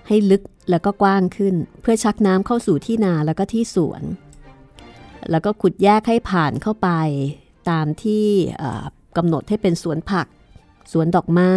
[0.07, 4.03] ให้ลึกแล้วก็กว้างขึ้น เพื่อชักน้ำเข้าสู่ที่นาแล้วก็ที่สวน
[5.31, 6.89] แล้วก็ขุดแยกให้ผ่านเข้าไป
[7.69, 8.25] ตามที่
[9.17, 10.27] กำหนดให้เป็นสวนผัก
[10.91, 11.55] สวนดอกไม้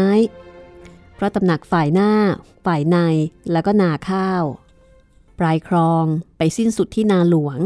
[1.19, 2.13] พระตำหนักฝ่ายหน้า
[2.67, 2.97] ฝ่ายใน
[3.53, 4.43] แล้วก็นาข้าว
[5.39, 6.05] ปลายคลอง
[6.39, 7.59] ไปสิ้นสุดที่นาหลวง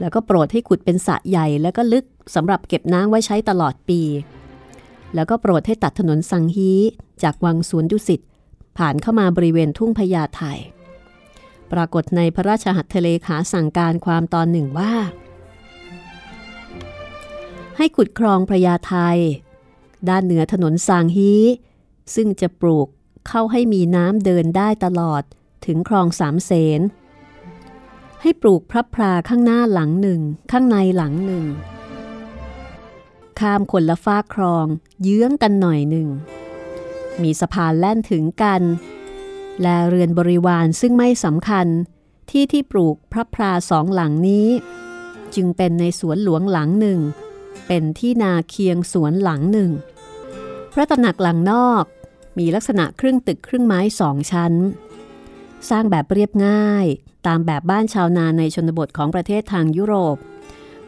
[0.00, 2.04] แล้วก็โปรดให้ขุดเป็นสระใหญ่แล้วก็ลึก
[2.34, 4.00] สำหรับเก็บน้ำไว้ใช้ตลอดปี
[5.14, 6.72] แล้วก็โปรดให้ตัดถนนสังฮี
[7.22, 8.20] จากวังสวนดุสิต
[8.78, 10.42] ผ่านเข้ามาบริเวณทุ่งพญาไท
[11.72, 14.92] ปรากฏในพระราชหัตถเลขาสั่งการความตอนหนึ่งว่า
[17.76, 18.94] ให้ขุดคลองพญาไท
[20.08, 21.32] ด้านเหนือถนนสางฮี
[22.14, 22.88] ซึ่งจะปลูก
[23.28, 25.22] เข้าให้มีน้ำเดินได้ตลอด
[25.66, 26.80] ถึงคลองสามเสน
[28.22, 30.20] ให้ปลูกพระพราข้างหน้าหลังหนึ่ง
[30.52, 31.44] ข้างในหลังหนึ่ง
[33.40, 34.66] ข้ามคนละฟ้าครอง
[35.02, 36.08] เยื้องกันหน่อยหนึ่ง
[37.22, 38.62] มีสะพานแล่นถึงกัน
[39.62, 41.66] และเรือนบริวารซึ่งไม่สำคัญ
[42.30, 44.48] ที่ที่ปลูกพระพราสองหลังนี้
[45.34, 47.00] จึงเป็นในสวนหลวงหลังหนึ่ง
[47.66, 49.70] เป็นที่นาเคียงสวนหลังหนึ่ง
[50.72, 51.84] พระตำหนักหลังนอก
[52.38, 54.52] มีลักษณะครึ่งตึกครึ่งไม้สองชั้น
[55.70, 56.86] สร้างแบบเรียบง่าย
[57.26, 60.16] ตามแบบบ้านชาวนาในชนบทของประเทศทางยุโรป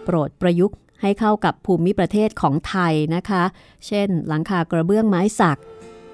[0.05, 3.43] โปรดประยุกต์ ให้เข้ากับภูมิประเทศของไทยนะคะ
[3.87, 5.61] เช่น หลังคากระเบื้องไม้สัก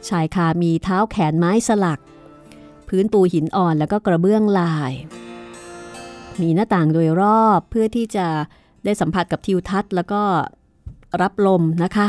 [0.08, 2.00] ชายคามีเท้าแขนไม้สลัก
[2.88, 4.92] พื้นปูหินอ่อนแล้วก็กระเบื้องลาย
[6.40, 8.26] มีหน้าต่างโดยรอบเพื่อที่จะ
[8.84, 10.22] ได้สัมผัสกับทิวทัศน์ แล้วก็
[11.20, 12.06] รับลมนะคะ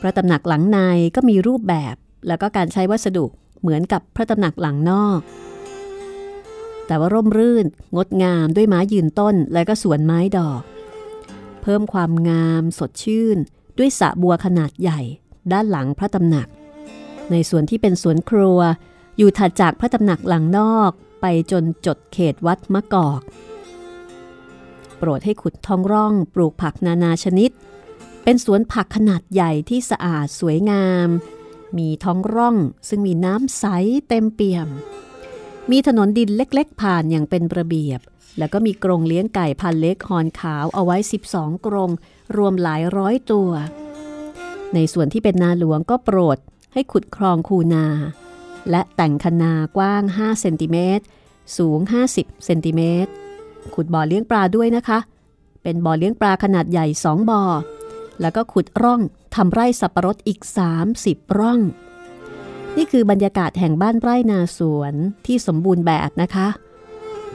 [0.00, 0.78] พระตำหนักหลังใน
[1.16, 1.94] ก็มีรูปแบบ
[2.28, 3.24] แล้วก็การใช้วัสดุ
[3.60, 5.20] เหมือนกับพระตำหนักหลังนอก
[6.86, 10.62] แต่ว่าร่มรื่น งดงามด้วยไม้ยืนต้นและก็สวนไม้ดอก
[11.68, 13.38] เพิ่มความงามสดชื่น
[13.78, 15.00] ด้วยสระบัวขนาดใหญ่
[15.52, 16.48] ด้านหลังพระตำหนัก
[17.30, 18.60] ในส่วนที่เป็นสวนครัว
[19.16, 23.20] อยู่ถัดจากพระตำหนักหลังนอกไปจนจดเขตวัดมะกอก
[24.98, 27.50] โปรดให้ขุดท้องร่องปลูกผักนานาชนิด
[28.24, 31.08] เป็นสวนผักขนาดใหญ่ที่สะอาดสวยงาม
[31.78, 32.56] มีท้องร่อง
[32.88, 33.64] ซึ่งมีน้ำใส
[34.08, 34.68] เต็มเปี่ยม
[35.70, 38.00] มีถนนดินเล็กๆ ผ่านอย่างเป็นระเบียบ
[38.38, 40.96] แล้วก็มีกรงเลี้ยงไก่พันเล็กหอนขาวเอาไว้
[41.30, 41.90] 12 กรง
[42.36, 43.50] รวมหลายร้อยตัว
[44.74, 46.38] ในส่วนที่เป็นนาหลวงก็โปรด
[46.72, 47.86] ให้ขุดคลองคูนา
[48.70, 51.04] และแต่งคณากว้าง 5 เซนติเมตร
[51.58, 51.78] สูง
[52.12, 53.10] 50 เซนติเมตร
[53.74, 54.98] ขุดบ่อเลี้ยงปลาด้วยนะคะ
[55.62, 57.42] เป็นบ่อเลี้ยงปลาขนาดใหญ่ 2 บ่อ
[58.20, 59.00] แล้วก็ขุดร่อง
[59.34, 60.40] ทำไร่สับปะรดอีก
[60.88, 61.60] 30 ร่อง
[62.76, 64.94] นี่คือบรรยากาศแห่งบ้านไร่นาสวน
[65.26, 66.48] ที่สมบูรณ์แบบนะคะ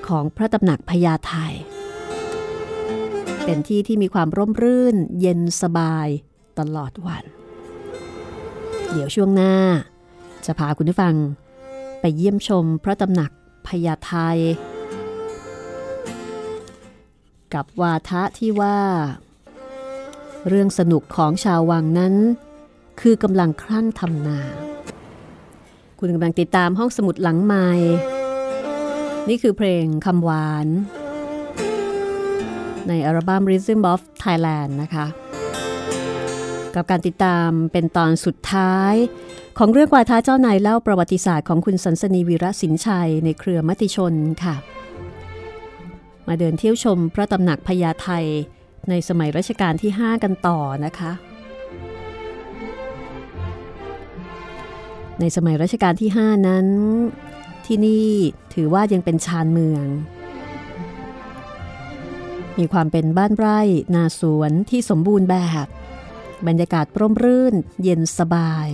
[0.08, 1.54] ของพระตำหนักพญาไทย
[3.44, 6.08] เป็นที่ที่มีความร่มรื่น เย็นสบาย
[6.60, 7.24] ตลอดวัน
[8.92, 9.56] เดี๋ยวช่วงหน้า
[10.46, 11.16] จะพาคุณผู้ฟัง
[12.02, 13.32] ไปเยี่ยมชมพระตำหนัก
[13.68, 14.40] พญาไทย
[17.54, 18.80] กับวาทะที่ว่า
[20.48, 22.14] เรื่องสนุกของชาววังนั้น
[23.02, 24.40] คือกำลังคลั่งทำนา
[26.00, 27.68] คุณกำลังติดตามห้องสมุดหลังไม้
[29.32, 30.68] นี่คือเพลงคำหวาน
[32.88, 35.06] ในอัลบั้ม Rhythm of Thailand นะคะ
[36.76, 38.94] กับการติดตามเป็นตอนสุดท้าย
[39.58, 44.14] ของเรื่องกวาทะเจ้านายเล่าประวัติศาสตร์ของคุณสันสนีวีระสินชัยในเครือมติชน
[44.44, 44.56] ค่ะ
[46.28, 48.10] มาเดินเที่ยวชมพระตำหนักพญาไท
[48.90, 51.12] ในสมัยรัชกาลที่ 5 กันต่อนะคะ
[55.20, 56.68] ในสมัยรัชกาลที่ 5 นั้น
[57.66, 58.10] ที่นี่
[58.54, 59.86] ถือว่ายังเป็นชานเมือง
[62.58, 63.60] มีความเป็นบ้านไร่
[63.96, 65.68] นาสวนที่สมบูรณ์แบบ
[66.48, 68.68] บรรยากาศร่มรื่น เย็นสบาย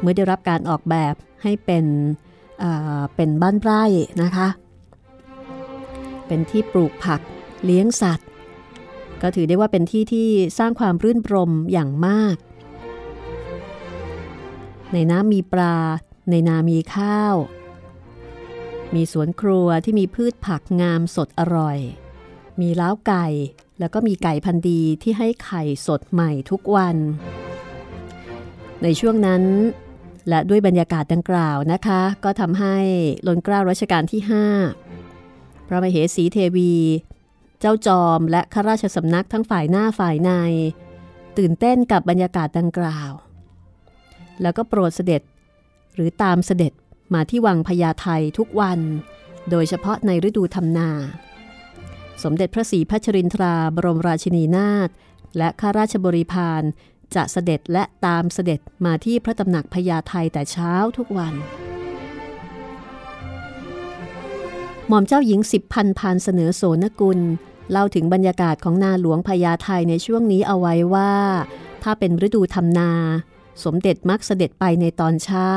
[0.00, 1.86] เมื่อได้รับการออกแบบให้เป็น
[3.16, 3.84] เป็นบ้านไร่
[4.22, 4.48] นะคะ
[6.26, 7.20] เป็นที่ปลูกผัก
[7.64, 8.28] เลี้ยงสัตว์
[9.22, 12.36] ก็ถือได้ว่าเป็นที่ที่สร้างความรื่นรมอย่างมาก
[14.92, 15.76] ในน้ำมีปลา
[16.30, 17.34] ในนามีข้าว
[18.94, 21.78] มีสวนครัวที่มีพืชผักงามสดอร่อย
[22.60, 23.26] มีล้าวไก่
[23.78, 26.96] แล้วก็มีไก่พันธุ์ดีที่ให้ไข่สดใหม่ทุกวัน
[28.82, 29.42] ในช่วงนั้น
[30.28, 32.76] และด้วยบรรยากาศดังกล่าวนะคะ ก็ทำให้
[33.26, 34.20] ล้นกล้ารัชกาลที่
[34.94, 36.74] 5 พระมเหสีเทวี
[37.60, 40.30] เจ้าจอมและข้าราชสำนักทั้งฝ่ายหน้าฝ่ายใน
[41.38, 43.10] ตื่นเต้นกับบรรยากาศดังกล่าว
[44.42, 45.22] แล้วก็โปรดเสด็จ
[45.94, 46.72] หรือตามเสด็จ
[47.14, 48.06] มาที่วังพญาไท
[48.38, 48.80] ทุกวัน
[49.50, 50.90] โดยเฉพาะในฤดูทำนา
[52.22, 54.88] สมเด็จพระศรีพัชรินทราบรมราชินีนาถ
[55.38, 56.62] และข้าราชบริพาร
[57.14, 61.34] จะเสด็จและตามเสด็จมาที่พระตำหนักพญาไทแต่เช้าทุกวัน
[64.88, 67.20] หม่อมเจ้าหญิงสิบพันพานเสนอโสนกุล
[67.70, 71.12] เล่าถึงบรรยากาศของนาหลวงพญาไทในช่วงนี้เอาไว้ว่า
[71.82, 72.90] ถ้าเป็นฤดูทำนา
[73.64, 75.48] สมเด็จมักเสด็จไปในตอนเช้า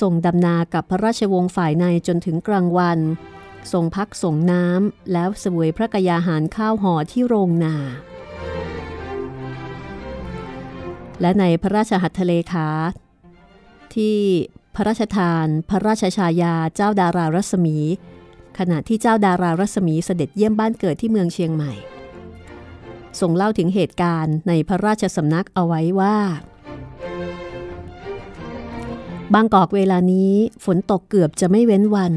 [0.00, 2.98] ส่งดำนากับพระราชวงศ์ฝ่ายในจนถึงกลางวัน
[3.72, 7.76] ส่งพักส่งน้ำแล้วเสวยพระกยาหารข้าวห่อที่โรงนา
[11.20, 12.68] และในพระราชหัตถเลขา
[13.94, 14.18] ที่
[14.74, 17.78] พระราชทานพระราชชายาเจ้าดารารัศมี
[18.58, 21.72] ขณะที่เจ้าดารารัศมีเสด็จเยี่ยมบ้านเกิดที่เมืองเชียงใหม่
[23.20, 26.16] ทรงเล่าถึงเหตุการณ์ในพระราชสำนักเอาไว้ว่า
[29.34, 30.32] บางกอกเวลานี้
[30.64, 32.12] ฝนตกเกือบจะไม่เว้นวัน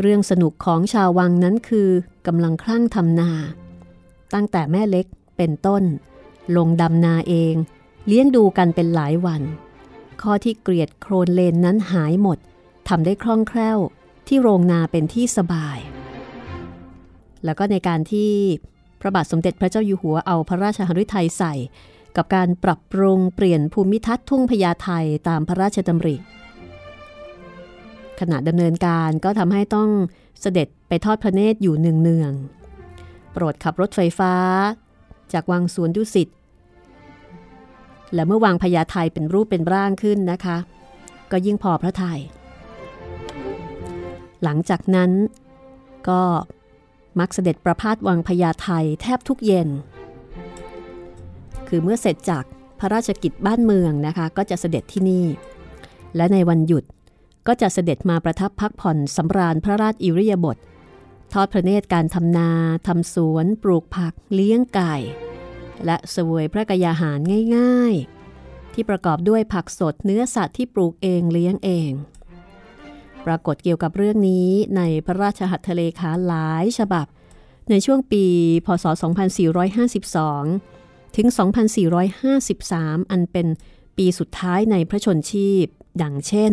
[0.00, 1.88] เรื่องสนุกของชาววังนั้นคือ
[2.26, 3.30] กำลังคลั่งทำนา
[4.34, 5.06] ตั้งแต่แม่เล็ก
[5.36, 5.82] เป็นต้น
[6.56, 7.54] ลงดำนาเอง
[8.06, 9.42] เลี้ยงดูกันเป็นหลายวัน
[10.22, 12.38] ข้อที่เกลียดโครนเลนนั้นหายหมด
[12.88, 13.78] ทำได้คล่องแคล่ว
[14.28, 15.78] ที่โรงนาเป็นที่สบาย
[17.44, 18.32] แล้วก็ในการที่
[19.00, 21.54] พระบาทสมเด็จพระเจ้าอยู่หัวเอาพระราชหฤทัยใส่
[22.16, 24.88] กับการปรับปรุงเปลี่ยนภูมิทัศน์ทุ่งพญาไท
[25.28, 26.16] ตามพระราชดำริ
[28.20, 29.88] ขณะดำเนินการก็ทำให้ต้อง
[30.40, 34.34] เสด็จไปทอดพระเนตรอยู่เนืองๆโปรดขับรถไฟฟ้า
[35.32, 36.28] จากวังสวนดุสิต
[38.14, 40.56] และเมื่อวางพญาไทเป็นรูปเป็นร่างขึ้นนะคะ
[41.30, 42.20] ก็ยิ่งพอพระทยัย
[44.42, 45.10] หลังจากนั้น
[46.08, 46.22] ก็
[47.20, 48.68] มักเสด็จประพาสวังพญาไท
[49.02, 49.68] แทบทุกเย็น
[51.68, 52.44] คือเมื่อเสร็จจาก
[52.78, 55.24] พระราชกิจบ้านเมืองนะคะ ก็จะเสด็จที่นี่
[56.16, 56.84] และในวันหยุด
[57.46, 60.56] ก็จะเสด็จมาประทับพักผ่อนสำราญพระราชอิริยาบถ
[61.32, 62.50] ทอดพระเนตรการทำนา
[62.86, 64.94] ทำสวน ปลูกผัก เลี้ยงไก่
[65.84, 67.18] และสวยพระกยาหาร
[67.56, 67.94] ง่าย
[68.34, 71.92] ๆ ที่ประกอบด้วยผักสดเนื้อสัตว์ที่ปลูกเองเลี้ยงเอง
[73.26, 77.06] ปรากฏเกี่ยวกับเรื่องนี้ในพระราชหัตถเลขาหลายฉบับ
[77.70, 78.24] ในช่วงปี
[78.66, 78.84] พศ
[79.80, 81.26] 2452 ถึง
[82.24, 83.46] 2453 อันเป็น
[83.96, 85.66] ปีสุดท้ายในพระชนชีพ
[86.02, 86.52] ดังเช่น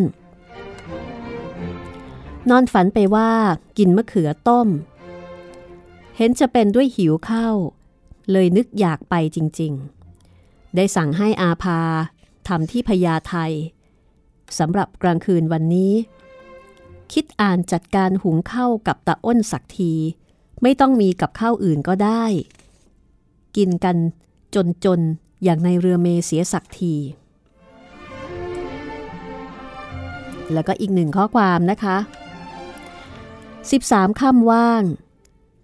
[2.49, 3.31] นอนฝันไปว่า
[3.77, 4.67] กินมะเขือต้ม
[6.17, 7.55] เห็นจะเป็นด้วยหิวข้าว
[8.31, 11.81] เลยนึกอยากไปจริงๆ ได้สั่งให้อาภา
[12.47, 13.35] ทำที่พญาไท
[14.59, 15.93] สำหรับกลางคืนวันนี้
[17.13, 19.93] คิดอ่านจัดการหุงข้าวกับตาอ้นสักที
[20.61, 22.23] ไม่ต้องมีกับข้าวอื่นก็ได้
[23.57, 23.97] กินกัน
[24.85, 26.95] จนๆอย่างในเรือเมเสียสักที
[30.53, 31.97] แล้วก็อีกหนึ่งข้อความนะคะ
[33.71, 34.83] 13ค่ำว่าง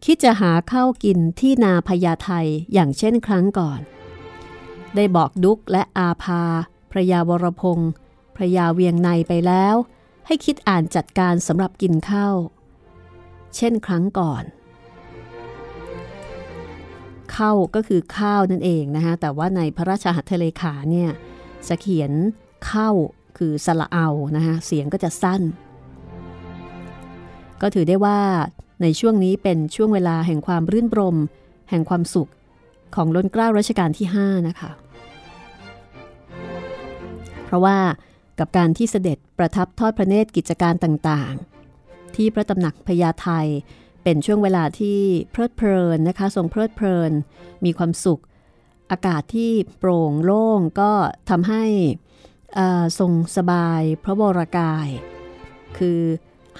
[0.05, 3.79] คิดจะหาข้าวกินที่นาพญาไทยอย่างเช่นครั้งก่อน
[4.95, 6.43] ได้บอกดุกและอาภา
[6.91, 7.91] พระยาวรพงศ์
[8.35, 9.75] พระยาเวียงในไปแล้ว
[10.27, 12.35] ให้คิดอ่านจัดการสำหรับกินข้าว
[13.55, 14.43] เช่นครั้งก่อน
[17.35, 21.09] ข้าวก็คือข้าวนั่นเองนะคะแต่ว่าในพระราชหัตถเลขาเนี่ย
[21.67, 22.11] จะเขียน
[22.67, 22.89] เข้า
[23.37, 25.41] คือสละเอานะคะเสียงก็จะสั้น
[27.61, 28.19] ก็ถือได้ว่า
[28.81, 31.17] ในช่วงนี้เป็นช่วงเวลาแห่งความรื่นรม
[31.69, 32.29] แห่งความสุข
[32.95, 34.71] ของล้นเกล้ารัชกาลที่ 5 นะคะ
[37.45, 37.77] เพราะว่า
[38.39, 43.29] กับการที่เสด็จประทับทอดพระเนตรกิจการต่างๆ ที่พระตำหนักพญาไท
[44.03, 44.99] เป็นช่วงเวลาที่
[45.31, 47.11] เพลิดเพลินนะคะ ทรงเพลิดเพลิน
[47.65, 48.21] มีความสุข
[48.91, 50.91] อากาศที่โปร่งโล่งก็
[51.29, 51.63] ทำให้
[52.99, 54.87] ทรงสบายพระวรากาย
[55.77, 56.01] คือ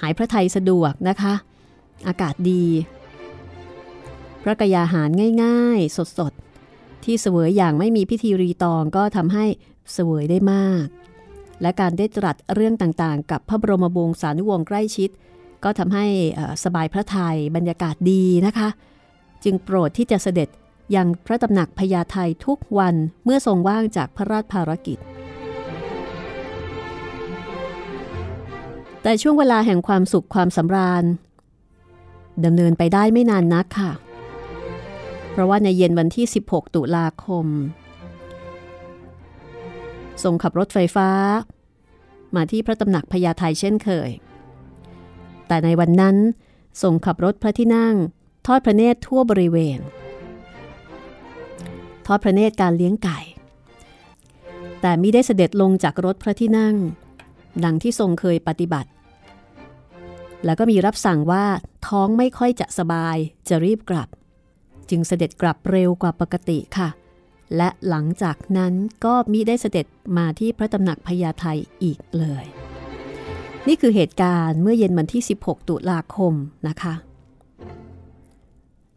[0.00, 1.34] หายพระไทยสะดวกนะคะ
[2.08, 2.64] อากาศดี
[4.42, 5.10] พระกยาหาร
[5.44, 9.44] ง่ายๆ สดๆ ที่เสวยอย่างไม่มีพิธีรีตองก็ทำให้
[9.92, 10.86] เสวยได้มาก
[11.62, 15.10] และการได้ตรัสเรื่องต่างๆ กับพระบรมวงศานุวงศ์ใกล้ชิด
[15.64, 16.06] ก็ทำให้
[16.64, 18.68] สบายพระไทยบรรยากาศดีนะคะ
[19.44, 20.48] จึงโปรดที่จะเสด็จ
[20.96, 24.98] ยังพระตำหนักพญาไททุกวันเมื่อทรงว่างจากพระราชภารกิจ
[29.02, 31.04] แต่ช่วงเวลาแห่งความสุขความสำราญ
[32.44, 33.92] ดำเนินไปได้ไม่นานนักค่ะ
[35.30, 37.46] เพราะว่าในเย็นวันที่ 16 ตุลาคม
[40.22, 41.10] ทรงขับรถไฟฟ้า
[42.34, 44.10] มาที่พระตำหนักพญาไทเช่นเคย
[45.48, 46.16] แต่ในวันนั้น
[46.82, 47.94] ทรงขับรถพระที่นั่ง
[48.46, 49.78] ทอดพระเนตรทั่วบริเวณ
[52.06, 53.18] ทอดพระเนตรการเลี้ยงไก่
[54.80, 56.76] แต่มิได้เสด็จลงจากรถพระที่นั่ง
[57.64, 58.90] ดังที่ทรงเคยปฏิบัติ
[60.44, 61.44] แล้วก็มีรับสั่งว่า
[61.86, 63.16] ท้องไม่ค่อยจะสบาย
[63.48, 64.08] จะรีบกลับ
[64.90, 66.88] จึงเสด็จกลับเร็วกว่าปกติค่ะ
[67.56, 68.72] และหลังจากนั้น
[69.04, 69.86] ก็มิได้เสด็จ
[70.16, 71.44] มาที่พระตำหนักพญาไท
[71.82, 72.44] อีกเลย
[73.68, 76.34] นี่คือเหตุการณ์เมื่อเย็นวันที่ 16 ตุลาคม
[76.68, 76.94] นะคะ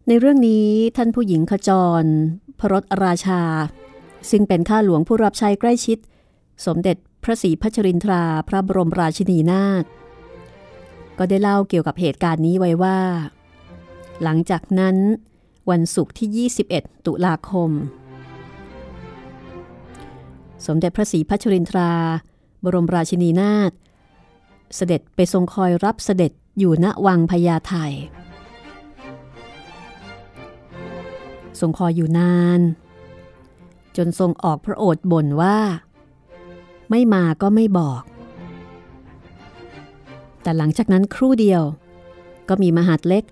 [0.08, 1.70] ในเรื่องนี้ท่านผู้หญิงขจ
[2.02, 2.04] ร
[2.60, 3.42] พรตราชา
[4.30, 5.98] ซึ่งเป็นข้าหลวงผู้รับใช้ใกล้ชิด
[6.66, 9.84] สมเด็จ พระศรีพัชรินทราพระบรมราชินีนาถ
[11.18, 13.00] ก็ได้เล่าเกี่ยวกับเหตุการณ์นี้ไว้ว่า
[14.24, 14.98] หลังจากนั้น
[15.70, 17.72] วันศุกร์ที่ 21 ตุลาคม
[20.66, 21.92] สมเด็จพระศรีพัชรินทรา
[22.64, 23.72] บรมราชินีนาถ
[24.76, 27.74] เสด็จไปทรงคอยรับเสด็จอยู่ณวังพญาไท
[31.60, 32.60] ทรงคอยอยู่นาน
[33.98, 35.58] จนทรงออกพระโอษฐ์บ่นว่า
[36.96, 38.02] ไม่มาก็ไม่บอก
[40.42, 41.64] แต่หลังจากนั้นครู่เดียว
[42.50, 43.24] ก็มีมหาดเล็ก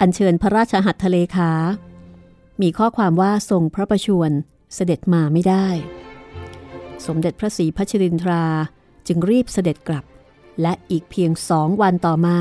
[0.00, 1.50] อัญเชิญพระราชหัตถเลขา
[2.62, 4.30] มีข้อความว่าทรงพระประชวร
[4.74, 5.66] เสด็จมาไม่ได้
[7.06, 8.44] สมเด็จพระศรีพัชรินทรา
[9.06, 10.04] จึงรีบเสด็จกลับ
[10.62, 12.38] และอีกเพียงสองวันต่อมา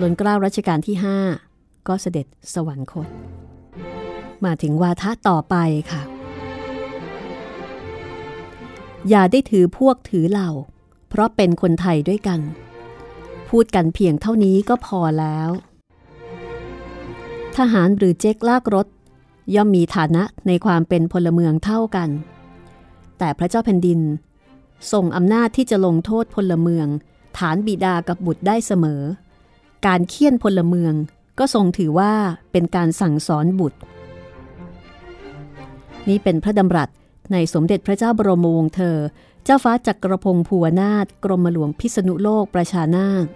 [0.00, 1.18] ล้นเกล้ารัชกาลที่ห้า
[1.88, 3.08] ก็เสด็จสวรรคต
[4.44, 5.56] มาถึงวาทะต่อไป
[5.92, 6.17] ค่ะ
[9.08, 10.50] อย่าได้ถือพวกถือเหล่า
[11.08, 12.40] เพราะเป็นคนไทยด้วยกัน
[13.48, 15.50] พูดกันเพียงเท่านี้ก็พอแล้ว
[17.56, 18.86] ทหารหรือเจ๊กลากรถ
[19.54, 22.08] ย่อมมีฐานะในความเป็นพลเมืองเท่ากัน
[23.18, 24.00] แต่พระเจ้าแผ่นดิน
[24.92, 26.86] ส่งอำนาจที่จะลงโทษพลเมือง
[27.38, 29.02] ฐานบิดากับบุตรได้เสมอ
[29.86, 30.94] การเคี่ยนพลเมือง
[31.38, 32.12] ก็ทรงถือว่า
[32.52, 33.78] เป็นการสั่งสอนบุตร
[36.08, 36.88] นี่เป็นพระดำรัส
[37.32, 38.96] ในสมเด็จพระเจ้าบรมวงศ์เธอ
[39.44, 43.26] เจ้าฟ้าจักรพงศ์ภูวนาถกรมหลวงพิษณุโลกประชานาถ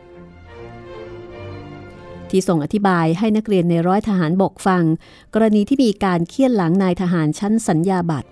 [2.31, 4.85] ที่ส่งอธิบายให้นักเรียนในร้อยทหารบกฟัง
[5.35, 8.28] กรณีที่มีการเคี่ยนหลังนายทหารชั้นสัญญาบัตร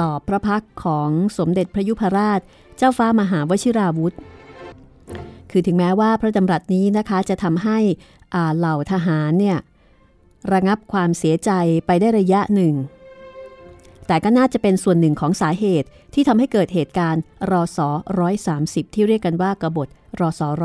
[0.00, 2.40] ต่อพระพักของสมเด็จพระยุพราช
[2.76, 4.14] เจ้าฟ้ามหาวชิราวุธ
[5.50, 7.78] คือถึงแม้ว่าพระดำรัสนี้นะคะจะทำให้
[8.56, 9.58] เหล่าทหารเนี่ย
[10.52, 11.50] ระงับความเสียใจ
[11.86, 12.74] ไปได้ระยะหนึ่ง
[14.06, 17.88] แต่ก็น่าจะเป็นส่วนหนึ่งของสาเหตุที่ทำให้เกิดเหตุการณ์รอสอ
[18.42, 19.88] 130ที่เรียกกันว่ากบฏ
[20.20, 20.58] รอสอ130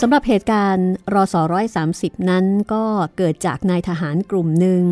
[0.00, 1.40] สำหรับเหตุการณ์รอสอ
[1.84, 2.84] 130นั้นก็
[3.16, 4.82] เกิดจากนายทหารกลุ่มหนึ่ง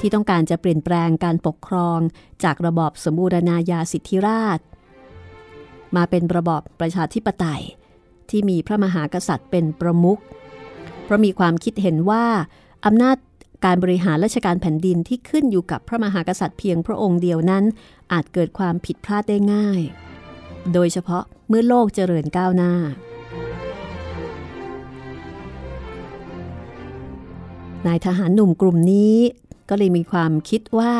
[0.00, 1.98] ที่ต้องการจะเปลี่ยนแปลงการปกครอง
[2.44, 4.58] จากระบอบสมบูรณาญาสิทธิราช
[5.96, 7.62] มาเป็นระบอบประชาธิปไตย
[8.30, 10.20] ที่มีพระมหากษัตริย์เป็นประมุข
[11.12, 12.24] ราะมีความคิดเห็นว่า
[12.86, 13.16] อำนาจ
[13.64, 17.64] การบริหารราชการแผ่นดินที่ขึ้นอยู่กับพระมหากษัตริย์เพียงพระองค์เดียวนั้น
[18.12, 19.80] อาจเกิดความผิดพลาดได้ง่าย
[20.72, 22.74] โดยเฉพาะเมื่อโลกเจริญก้าวหน้า
[27.86, 29.16] นายทหารหนุ่มกลุ่มนี้
[29.68, 30.92] ก็เลยมีความคิดว่า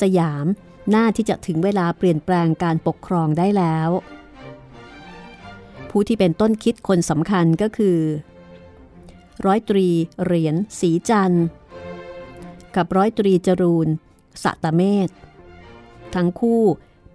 [0.00, 0.46] สยาม
[0.94, 3.88] น่าที่จะถึงเวลาเปลี่ยนแปลงการปกครองได้แล้ว
[5.90, 7.98] ผู้ที่เป็นต้นคิดคนสำคัญก็คือ
[9.46, 9.86] ร้อยตรี
[10.24, 11.46] เหรียญสีจันทร์
[12.76, 13.88] กับร้อยตรีจรูน
[14.42, 15.08] สตเมธ
[16.14, 16.62] ทั้งคู่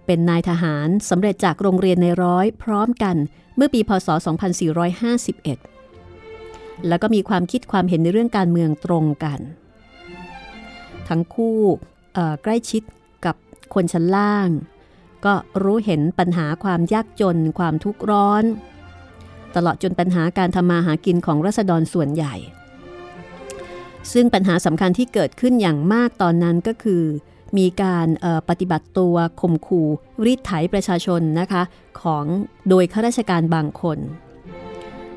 [0.06, 3.16] เป็นนายทหารสำเร็จจากโรงเรียนในร้อยพร้อมกัน
[3.56, 4.08] เมื่อปีพศ
[5.88, 9.40] 2451 แล้วก็มีความคิดความเห็นในเรื่องการเมืองตรงกัน
[11.08, 11.58] ทั้งคู่
[12.42, 12.82] ใกล้ชิด
[13.26, 13.36] กับ
[13.74, 14.48] คนชั้นล่าง
[15.24, 18.44] ก็รู้เห็นปัญหาความยากจนความทุกข์ร้อน
[19.56, 22.34] ตลอดจนปัญหาการทำมาหากินของรัษฎรส่วนใหญ่
[24.12, 27.04] ซึ่งปัญหาสำคัญที่เกิดขึ้นอย่างมากตอนนั้นก็คือ
[27.58, 28.08] มีการ
[28.48, 29.88] ปฏิบัติตัวข่มขู่
[30.24, 31.62] รีดไถประชาชนนะคะ
[32.02, 32.24] ของ
[32.68, 33.98] โดยข้าราชการบางคน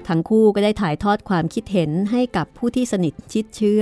[0.08, 3.82] ทั้งคู่ก็ได้ถ่ายทอดความคิดเห็นให้กับผู้ที่สนิทชิดเชื้อ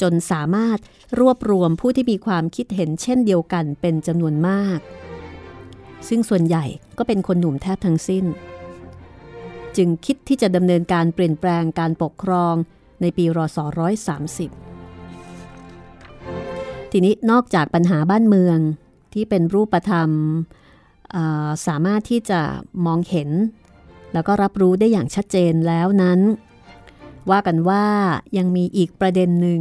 [0.00, 0.78] จนสามารถ
[1.20, 4.78] รวบรวมผู้ที่มีความคิดเห็นเช่นเดียวกันเป็นจำนวนมาก
[6.08, 6.64] ซึ่งส่วนใหญ่
[6.98, 8.24] ก็เป็นคนหนุ่มแทบทั้งสิ้น
[9.76, 12.54] จึงคิดที่จะดำเนินการเปลี่ยนแปลงการปกครอง
[13.00, 13.68] ในปีรศ130
[16.92, 18.58] ทีนี้นอกจากปัญหาบ้านเมือง
[19.14, 20.10] ที่เป็นรูปธรรม
[21.66, 22.40] สามารถที่จะ
[22.86, 23.30] มองเห็น
[24.12, 26.20] แล้วก็รับรู้ได้อย่างชัดเจนแล้วนั้น
[27.30, 27.84] ว่ากันว่า
[28.36, 29.60] ยังมีอีกประเด็นหนึ่ง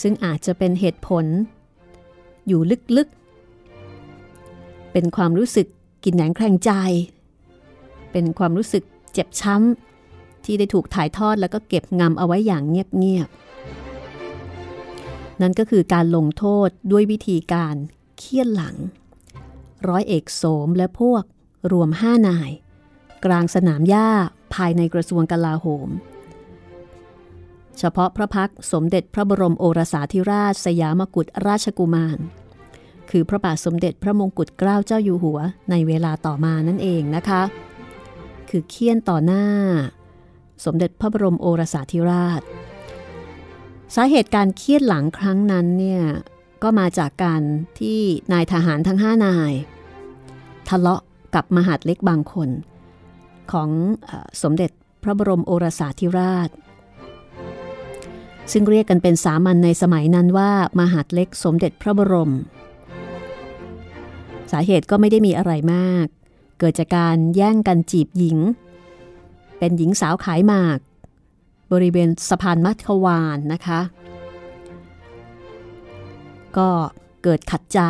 [0.00, 1.24] ซึ่งอาจจะเป็นเหตุผล
[2.46, 2.60] อยู่
[2.96, 5.66] ลึกๆ เป็นความรู้สึก
[6.04, 6.70] กินแหนงแคลงใจ
[8.12, 17.74] เป็นความรู้สึกเจ็บช้ำ ที่ได้ถูกถ่ายทอดแล้วก็เก็บงำเอาไว้อย่างเงียบๆ นั่นก็คือการลงโทษด้วยวิธีการ
[18.18, 18.76] เคี่ยนหลัง
[19.88, 21.24] ร้อยเอกโสมและพวก
[21.72, 22.50] รวมห้านาย
[23.24, 24.08] กลางสนามหญ้า
[24.54, 25.88] ภายในกระทรวงกลาโหม
[27.78, 32.18] เฉพาะพระพักสมเด็จพระบรมโอรสาธิราชสยามกุฎราชกุมาร
[33.10, 35.38] คือพระบาทสมเด็จพระมงกุฎเกล้าเจ้าอยู่หัว
[35.70, 37.42] ในเวลาต่อมานั่นเองนะคะ
[38.50, 39.44] คือเคี่ยนต่อหน้า
[40.64, 42.42] สมเด็จพระบรมโอรสาธิราช
[43.94, 46.02] สาเหตุการเคี่ยนหลังครั้งนั้นเนี่ย
[46.62, 47.42] ก็มาจากการ
[47.78, 48.00] ที่
[48.32, 49.52] นายทหารทั้งห้านาย
[50.68, 51.02] ทะเลาะ
[51.34, 52.50] กับมหาดเล็กบางคน
[53.52, 53.68] ของ
[54.08, 54.10] อ
[54.42, 54.70] สมเด็จ
[55.02, 56.50] พระบรมโอรสาธิราช
[58.52, 62.32] ซึ่งเรียกกันเป็นสามัญในสมัยนั้นว่ามหาดเล็กสมเด็จพระบรม
[64.52, 66.06] สาเหตุก็ไม่ได้มีอะไรมาก
[66.58, 68.38] เกิดจากการแย่งกันจีบหญิง
[69.58, 70.78] เป็นหญิงสาวขายหมาก
[71.72, 73.80] บริเวณสะพานมัทวานนะคะ
[76.56, 76.70] ก็
[77.22, 77.80] เกิดขัดใจ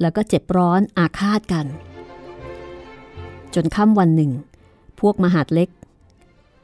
[0.00, 1.66] แล้วก็เจ็บร้อนอาฆาตกัน
[3.54, 4.32] จนค่ำวันหนึ่ง
[5.00, 5.68] พวกมหาดเล็ก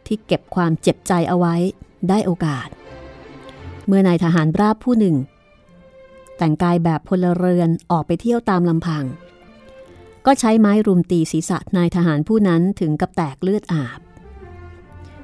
[0.06, 1.54] ที่เก็บความเจ็บใจเอาไว้
[2.08, 2.68] ได้โอกาส
[3.86, 5.16] เมื่อนายทหารราบผู้หนึ่ง
[6.36, 9.04] แต่งกายแบบพลเรือนออกไปเที่ยวตามลำพัง
[10.32, 14.00] ก็ใช้ไม้รุมตีศีรษะนายทหารผู้นั้นถึงกับแตกเลือดอาบ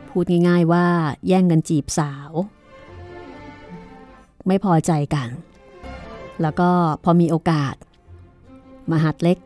[0.09, 0.87] พูดง่ายๆว่า
[1.29, 2.31] แย่งกันจีบสาว
[4.47, 5.29] ไม่พอใจกัน
[6.43, 6.71] แล้วก็
[7.05, 7.75] พอมีโอกาส
[8.91, 9.39] มหัดเล็ก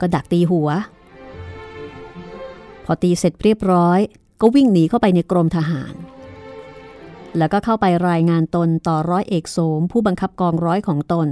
[0.00, 0.68] ก็ดักตีหัว
[2.84, 3.98] พอตีเสร็จเรียบร้อย
[4.40, 5.94] ก็วิ่งหนีเข้าไปในกรมทหาร
[7.38, 11.28] แล้วก็เข้าไปรายงานตนต่อร้อยเอกโสมผู้บังคับกองร้อยของตน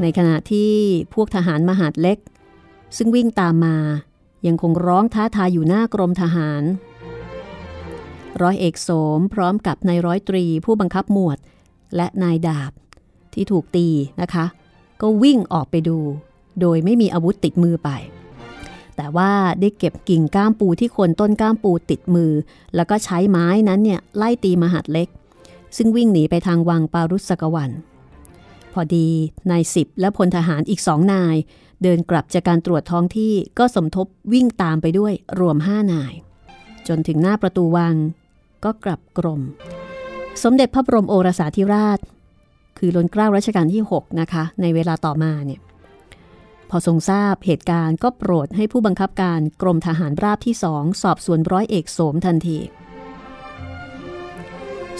[0.00, 0.72] ในขณะที่
[1.14, 2.18] พวกทหารมหาดเล็ก
[2.96, 3.76] ซึ่งวิ่งตามมา
[4.46, 6.62] ยังคงร้องท้าทายอยู่หน้ากรมทหาร
[8.42, 8.88] ร้อยเอกโส
[9.18, 11.38] มพร้อมกับนายร้อยตรีผู้บังคับหมวด
[11.96, 12.72] และนายดาบ
[13.34, 13.88] ที่ถูกตี
[14.20, 14.46] นะคะ
[15.00, 15.98] ก็วิ่งออกไปดู
[16.60, 17.90] โดยไม่มีอาวุธติดมือไป
[18.96, 22.32] แต่ว่าได้เก็บกิ่งก้ามปูที่คนต้นก้ามปูติดมือ
[22.74, 25.08] แล้วก็ใช้ไม้นั้นเนี่ยไล่ตีมหาดเล็ก
[25.76, 27.70] ซึ่งวิ่งหนีไปทางวังปารุสกวัน
[28.72, 29.08] พอดี
[29.50, 31.36] นายสิบและพลทหารอีกสองนาย
[31.82, 36.14] เดินกลับจากการตรวจท้องที่ก็สมทบวิ่งตามไปด้วยรวมห้านาย
[36.88, 37.94] จนถึงหน้าประตูวัง
[38.64, 39.40] ก็กลับกรม
[40.42, 41.98] สมเด็จพระบรมโอรสาธิราช
[42.78, 45.60] คือล้นเกล้ารัชกาลที่ 6 นะคะ ในเวลาต่อมาเนี่ย
[46.70, 52.58] พอทรงทราบเหตุการณ์ก็โปรดให้ผู้บังคับการกรมทหารราบที่สองสอบสวนร้อยเอกโสมทันที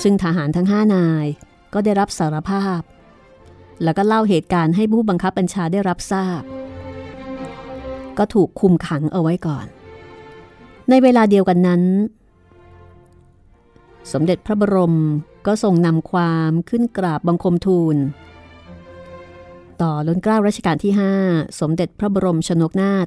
[0.02, 1.26] ซึ่งทหารทั้งห้านาย
[1.74, 2.80] ก็ได้รับสารภาพ
[3.82, 6.42] แล้วก็เล่าเหตุการณ์ให้ผู้บังคับบัญชาได้รับทราบ
[8.18, 9.66] ก็ถูกคุมขังเอาไว้ก่อน
[10.88, 11.82] ในเวลาเดียวกันนั้น
[14.12, 14.96] สมเด็จพระบรม
[15.46, 17.96] ก็ทรงนำความขึ้นกราบบังคมทูล
[19.82, 20.92] ต่อล้นเกล้ารัชกาลที่
[21.26, 23.06] 5 สมเด็จพระบรมชนกนาถ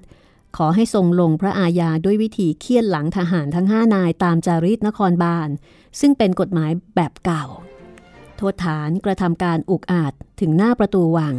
[0.58, 5.50] ขอให้ทรงลงพระอาญาด้วยวิธีเคี่ยนหลังทหารทั้ง5นายตามจารีตนครบาล
[6.00, 7.46] ซึ่งเป็นกฎหมายแบบเก่า
[8.38, 11.36] โทษฐานกระทำการอุกอาจถึงหน้าประตูวัง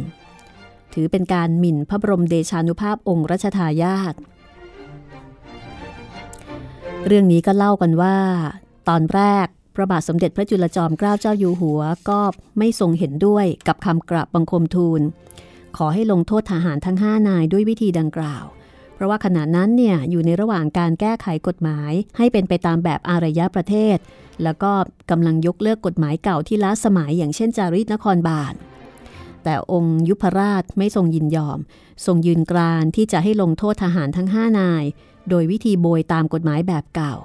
[0.99, 4.13] ถือเป็นการหมิ่นพระบรมเดชานุภาพองค์รัชทายาท
[7.05, 8.17] เรื่องนี้ก็เล่ากันว่า
[8.89, 12.19] ตอนแรกพระบาทสมเด็จพระจุลจอมเกล้าเจ้าอยู่หัวก็
[12.57, 15.01] ไม่ทรงเห็นด้วยกับคำกราบบังคมทูล
[15.77, 18.45] ขอให้ลงโทษทหารทั้ง 5 นายด้วยวิธีดังกล่าว
[18.93, 23.97] เพราะว่าขณะนั้นเนี่ยอยู่ในระหว่างการแก้ไขกฎหมาย ให้เป็นไปตามแบบอารยประเทศ
[24.43, 24.71] แล้วก็
[25.11, 28.55] กำลังยกเลิกกฎหมายเก่าที่ล้าสมัยอย่างเช่นจารีตนครบาล
[29.49, 31.59] แต่องค์ยุพราชไม่ทรงยินยอม
[32.05, 34.83] ทรงยืนกรานที่จะให้ลงโทษทหารทั้ง5นาย
[35.29, 37.15] โดยวิธีโบยตามกฎหมายแบบเก่า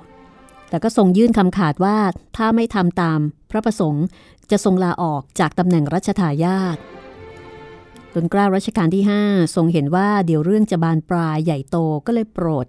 [0.69, 1.99] แต่ก็ทรงยื่นคำขาดว่า
[2.37, 3.21] ถ้าไม่ทำตาม
[3.51, 4.05] พระประสงค์
[4.51, 6.77] จะทรงลาออกจากตำแหน่งรัชทายาท
[8.15, 12.67] ตนกล้ารัชกาลที่ 5 ทรงเห็นว่าเดี๋ยวเรื่องจะบานปลายใหญ่โตก็เลยโปรด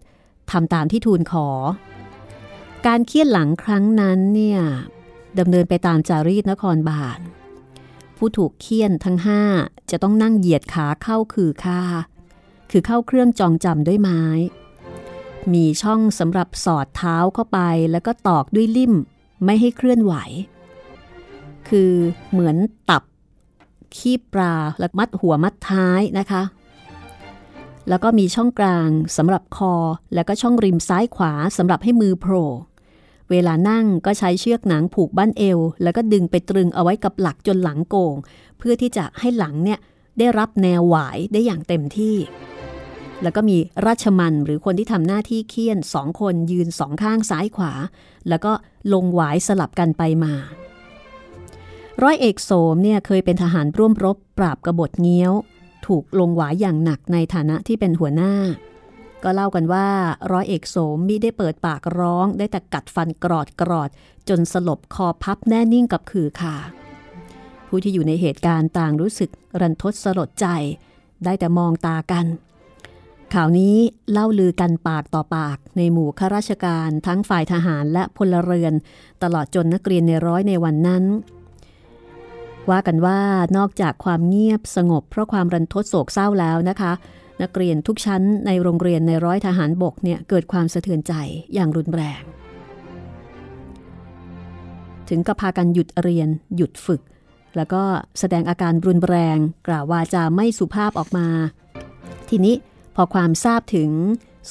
[0.52, 1.48] ทำตามที่ทูลขอ
[2.88, 4.62] การเคี่ยนหลังครั้งนั้นเนี่ย
[5.40, 7.22] ดำเนินไปตามจารีตนครบาล
[8.26, 9.42] ผู้ถูกเคี่ยนทั้งห้า
[9.92, 11.82] จะต้องนั่งเหยียดขาเข้าคือค่า
[12.72, 14.22] คือเข้าเครื่องจองจำด้วยไม้
[15.54, 17.60] มีช่องสำหรับสอดเท้าเข้าไป
[17.92, 18.94] แล้วก็ตอกด้วยลิ่ม
[19.46, 20.14] ไม่ให้เคลื่อนไหว
[21.70, 21.92] คือ
[22.32, 22.56] เหมือน
[22.90, 23.04] ตับ
[23.96, 26.44] ขี้ปลาแล้วมัดหัวมัดท้ายนะคะ
[27.90, 29.74] แล้วก็มีช่องกลางสำหรับคอ
[30.14, 32.50] แล้วก็ช่องริมซ้ายขวาสำหรับให้มือโผล่
[33.32, 38.16] เวลานั่งก็ใช้เชือกหนังผูกบั้นเอว แล้วก็ดึงไปตรึงเอาไว้กับหลักจนหลังโก่ง
[38.58, 39.80] เพื่อที่จะให้หลังเนี่ย
[40.20, 42.16] ได้รับแนวหวายได้อย่างเต็มที่
[43.22, 47.74] แล้วก็มีราชมันหรือคนที่ทำหน้าที่เคี่ยนสองคนยืนสองข้างซ้ายขวา
[48.30, 48.52] แล้วก็
[48.94, 50.34] ลงหวายสลับกันไปมา
[52.02, 55.34] ร้อยเอกโสมเนี่ยเคยเป็นทหารร่วมรบปราบกบฏเงี้ยว
[55.86, 58.34] ถูกลงหวายอย่างหนักในฐานะที่เป็นหัวหน้า
[59.24, 59.88] ก็เล่ากันว่า
[60.32, 63.90] ร้อยเอกโสมมิได้เปิดปากร้องได้แต่กัดฟันกรอดกรอด
[64.30, 66.56] จนสลบคอพับแน่นิ่งกับขือขา
[67.68, 69.30] ผู้ที่อยู่ในเหตุการณ์ต่างรู้สึก
[69.62, 70.48] รันทดสลดใจ
[71.24, 72.26] ได้แต่มองตากัน
[73.34, 73.76] ข่าวนี้
[74.12, 78.74] เล่าลือกันปากต่อปากในหมู่ข้าราชการทั้งฝ่ายทหารและพลเรือน
[79.24, 81.04] ตลอดจนนักเรียนในร้อยในวันนั้น
[82.70, 83.20] ว่ากันว่า
[83.58, 86.94] นอกจากความเงียบสงบเพราะความรันทดโศกเศร้าแล้วนะคะ
[87.44, 91.14] นักเรียนทุกชั้นในโรงเรียนในร้อยทหารบกเนี่ยเกิดความสะเทือนใจ
[91.54, 92.22] อย่างรุนแรง
[95.10, 97.02] ถึงกับพากันหยุดเรียน หยุดฝึก
[97.56, 97.84] แล้วก็
[98.20, 99.38] แสดงอาการรุนแรง
[99.68, 101.28] กล่าววาจาไม่สุภาพออกมา
[102.30, 102.56] ทีนี้
[102.96, 103.90] พอความทราบถึง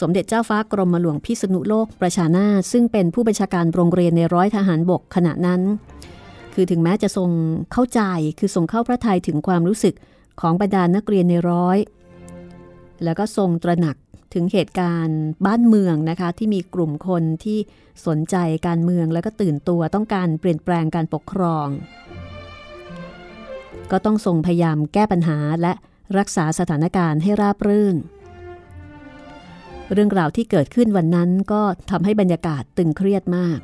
[0.01, 5.61] สมเด็จเจ้าฟ้ากรมหลวงพิษณุโลกประชานาซึ่งเป็นผู้บัญชาการโรงเรียนในร้อยทหารบกขณะนั้น
[6.55, 7.31] คือถึงแม้จะทรง
[7.73, 8.01] เข้าใจ
[8.39, 9.95] คือทรงเข้าพระทัยถึงความรู้สึก
[10.41, 11.79] ของบรรดานักเรียนในร้อย
[13.05, 13.97] แล้วก็ทรงตระหนัก
[14.35, 17.59] ถึงเหตุการณ์บ้านเมืองนะคะ ที่มีกลุ่มคนที่
[18.07, 18.37] สนใจ
[18.67, 21.69] การเมืองแล้วก็ตื่นตัวต้องการเปลี่ยนแปลงการปกครอง
[23.91, 25.73] ก็ต้องทรงพยายามแก้ปัญหาและ
[26.19, 27.97] รักษาสถานการณ์ให้ราบรื่น
[29.93, 33.59] เรื่องราวที่เกิดขึ้นวันนั้นก็ทำให้บรรยากาศตึงเครียดมาก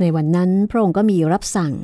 [0.00, 1.74] ในวันนั้นพระองค์ก็มีรับสั่ง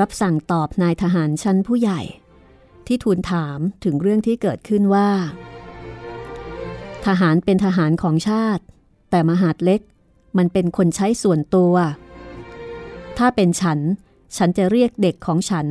[0.00, 2.00] รับสั่งตอบนายทหารชั้นผู้ใหญ่
[2.86, 5.10] ที่ทูลถามถึงเรื่องที่เกิดขึ้นว่า
[7.06, 8.62] ทหารเป็นทหารของชาติ
[9.10, 9.80] แต่มหาดเล็ก
[10.36, 11.74] มันเป็นคนใช้ส่วนตัว
[13.18, 13.78] ถ้าเป็นฉัน
[14.36, 15.66] ฉันจะเรียกเด็กของฉัน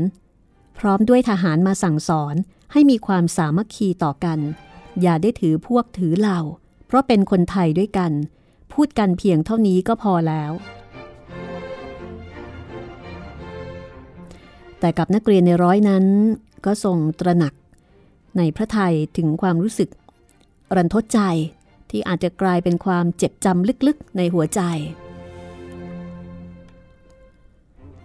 [0.79, 2.35] พร้อมด้วยทหารมาสั่งสอน
[2.71, 4.39] ให้มีความสามัคคีต่อกัน
[5.01, 6.39] อย่าได้ถือพวกถือเหล่า
[6.87, 8.11] เพราะเป็นคนไทยด้วยกัน
[8.73, 10.51] พูดกันเพียงเท่านี้ก็พอแล้ว
[14.81, 16.05] แต่กับนักเรียนในร้อยนั้น
[16.65, 17.53] ก็ทรงตระหนัก
[18.37, 19.89] ในพระไทยถึงความรู้สึก
[20.75, 21.19] รันทดใจ
[21.89, 24.61] ที่อาจจะกลายเป็นความเจ็บจำลึกๆ ในหัวใจ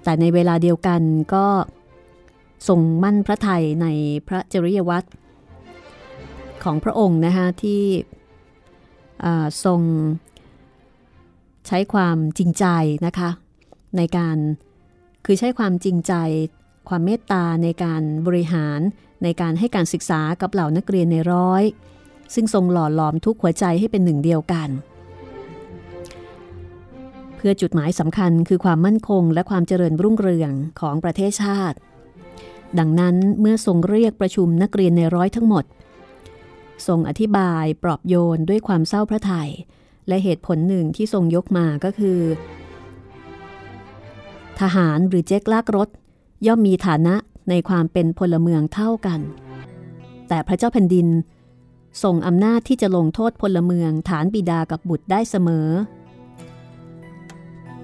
[0.02, 1.02] แต่ในเวลาเดียวกัน
[1.34, 1.46] ก็
[2.68, 3.86] ทรงมั่นพระไทยใน
[4.28, 5.08] พระจริยวัตร
[6.64, 7.82] ของพระองค์นะคะที่
[9.64, 9.80] ทรง
[11.66, 12.66] ใช้ความจริงใจ
[13.06, 13.30] นะคะ
[13.96, 14.36] ในการ
[15.24, 16.14] คือใช้ความจริงใจ
[16.88, 18.80] ความเมตตาในการบริหาร
[19.22, 21.62] ในการให้การศึกษากับเหล่านักเรียนในร้อย
[22.34, 24.68] ซึ่งทรงหล่อหลอมทุกหัวใจให้เป็นหนึ่งเดียวกัน
[27.36, 31.76] เพื่อจุดหมายสำคัญคือความมั่นคงและความเจริญรุ่งเรืองของประเทศชาติ
[32.78, 35.64] ดังนั้นเมื่อทรงเรียกประชุมนักเรียนในร้อยทั้งหมด
[36.86, 39.50] ทรงอธิบายปลอบโยนด้วยความเศร้าพระทยัย
[40.08, 42.20] และเหตุผลหนึ่งที่ทรงยกมาก็คือ
[44.60, 45.88] ทหารหรือเจ๊กลากรถ
[46.46, 47.14] ย่อมมีฐานะ
[47.48, 49.20] ในความเป็นพลเมืองเท่ากัน
[50.28, 51.08] แต่พระเจ้าแผ่นดิน
[52.02, 55.68] ส่งอำนาจที่จะลงโทษพลเมืองฐานบิดากับบุตรได้เสมอ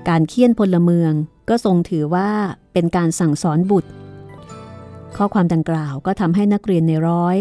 [0.09, 1.12] การเคี่ยนพลเมือง
[1.48, 2.30] ก็ทรงถือว่า
[2.72, 3.90] เป็นการสั่งสอนบุตร
[5.16, 7.36] ข้อความดังกล่าวก็ทำให้นักเรียนในร้อย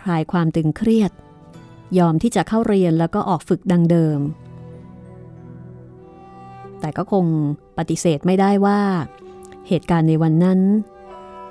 [0.00, 1.12] คลายความตึงเครียด
[1.98, 4.18] ยอมที่จะเข้าเรียนแล้วก็ออกฝึกดังเดิม
[6.80, 7.26] แต่ก็คง
[7.78, 8.80] ปฏิเสธไม่ได้ว่า
[9.68, 10.60] เหตุการณ์ในวันนั้น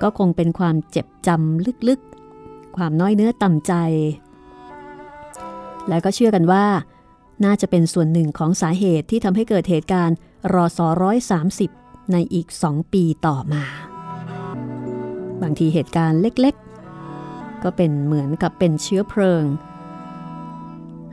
[0.02, 3.72] ก็คงเป็นความเจ็บจำลึกๆ ความน้อยเนื้อต่ำใจ
[5.88, 6.64] และก็เชื่อกันว่า
[7.44, 10.16] น่าจะเป็นส่วนหนึ่งของสาเหตุที่ทำให้เกิดเหตุการณ์
[10.52, 11.70] รอสอร้อยสามสิบ
[12.12, 13.64] ในอีกสองปีต่อมา
[15.42, 19.44] บางทีเหตุการณ์เล็กๆ ก็เป็นเหมือนกับเป็นเชื้อเพลิง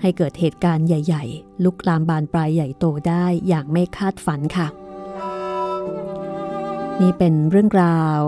[0.01, 4.67] ให้เกิดเหตุการณ์ใหญ่ ๆ ลุกลามบานปลายใหญ่โตได้อย่างไม่คาดฝันค่ะ
[7.01, 8.19] นี่เป็นเรื่องราว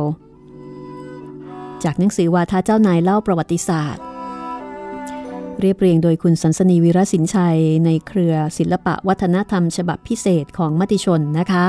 [1.83, 4.03] จากหนังสือวาทาเจ้านายเล่าประวัติศาสตร์
[5.59, 11.65] เรียบเรียงโดยคุณสันสนีวิรสินชัยในเครือศิลปะวัฒนธรรม ฉบับพิเศษของมติชนนะคะ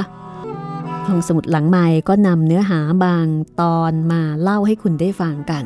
[1.06, 3.26] ห้องสมุดหลังใหม่ก็นำเนื้อหาบาง
[3.60, 5.64] ตอนมาเล่าให้คุณได้ฟังกัน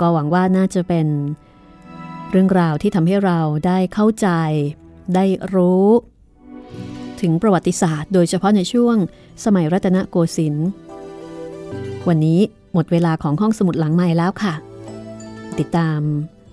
[0.00, 1.06] ก็หวังว่าน่าจะเป็น
[2.30, 4.28] เรื่องราวที่ทำให้เราได้เข้าใจ
[5.14, 5.86] ได้รู้
[7.22, 8.96] ถึงประวัติศาสตร์ โดยเฉพาะในช่วง
[9.44, 10.68] สมัยรัตนโกสินทร์
[12.08, 12.40] วันนี้
[12.72, 14.54] หมดเวลาของห้องสมุดหลังใหม่แล้วค่ะ
[15.58, 16.00] ติดตาม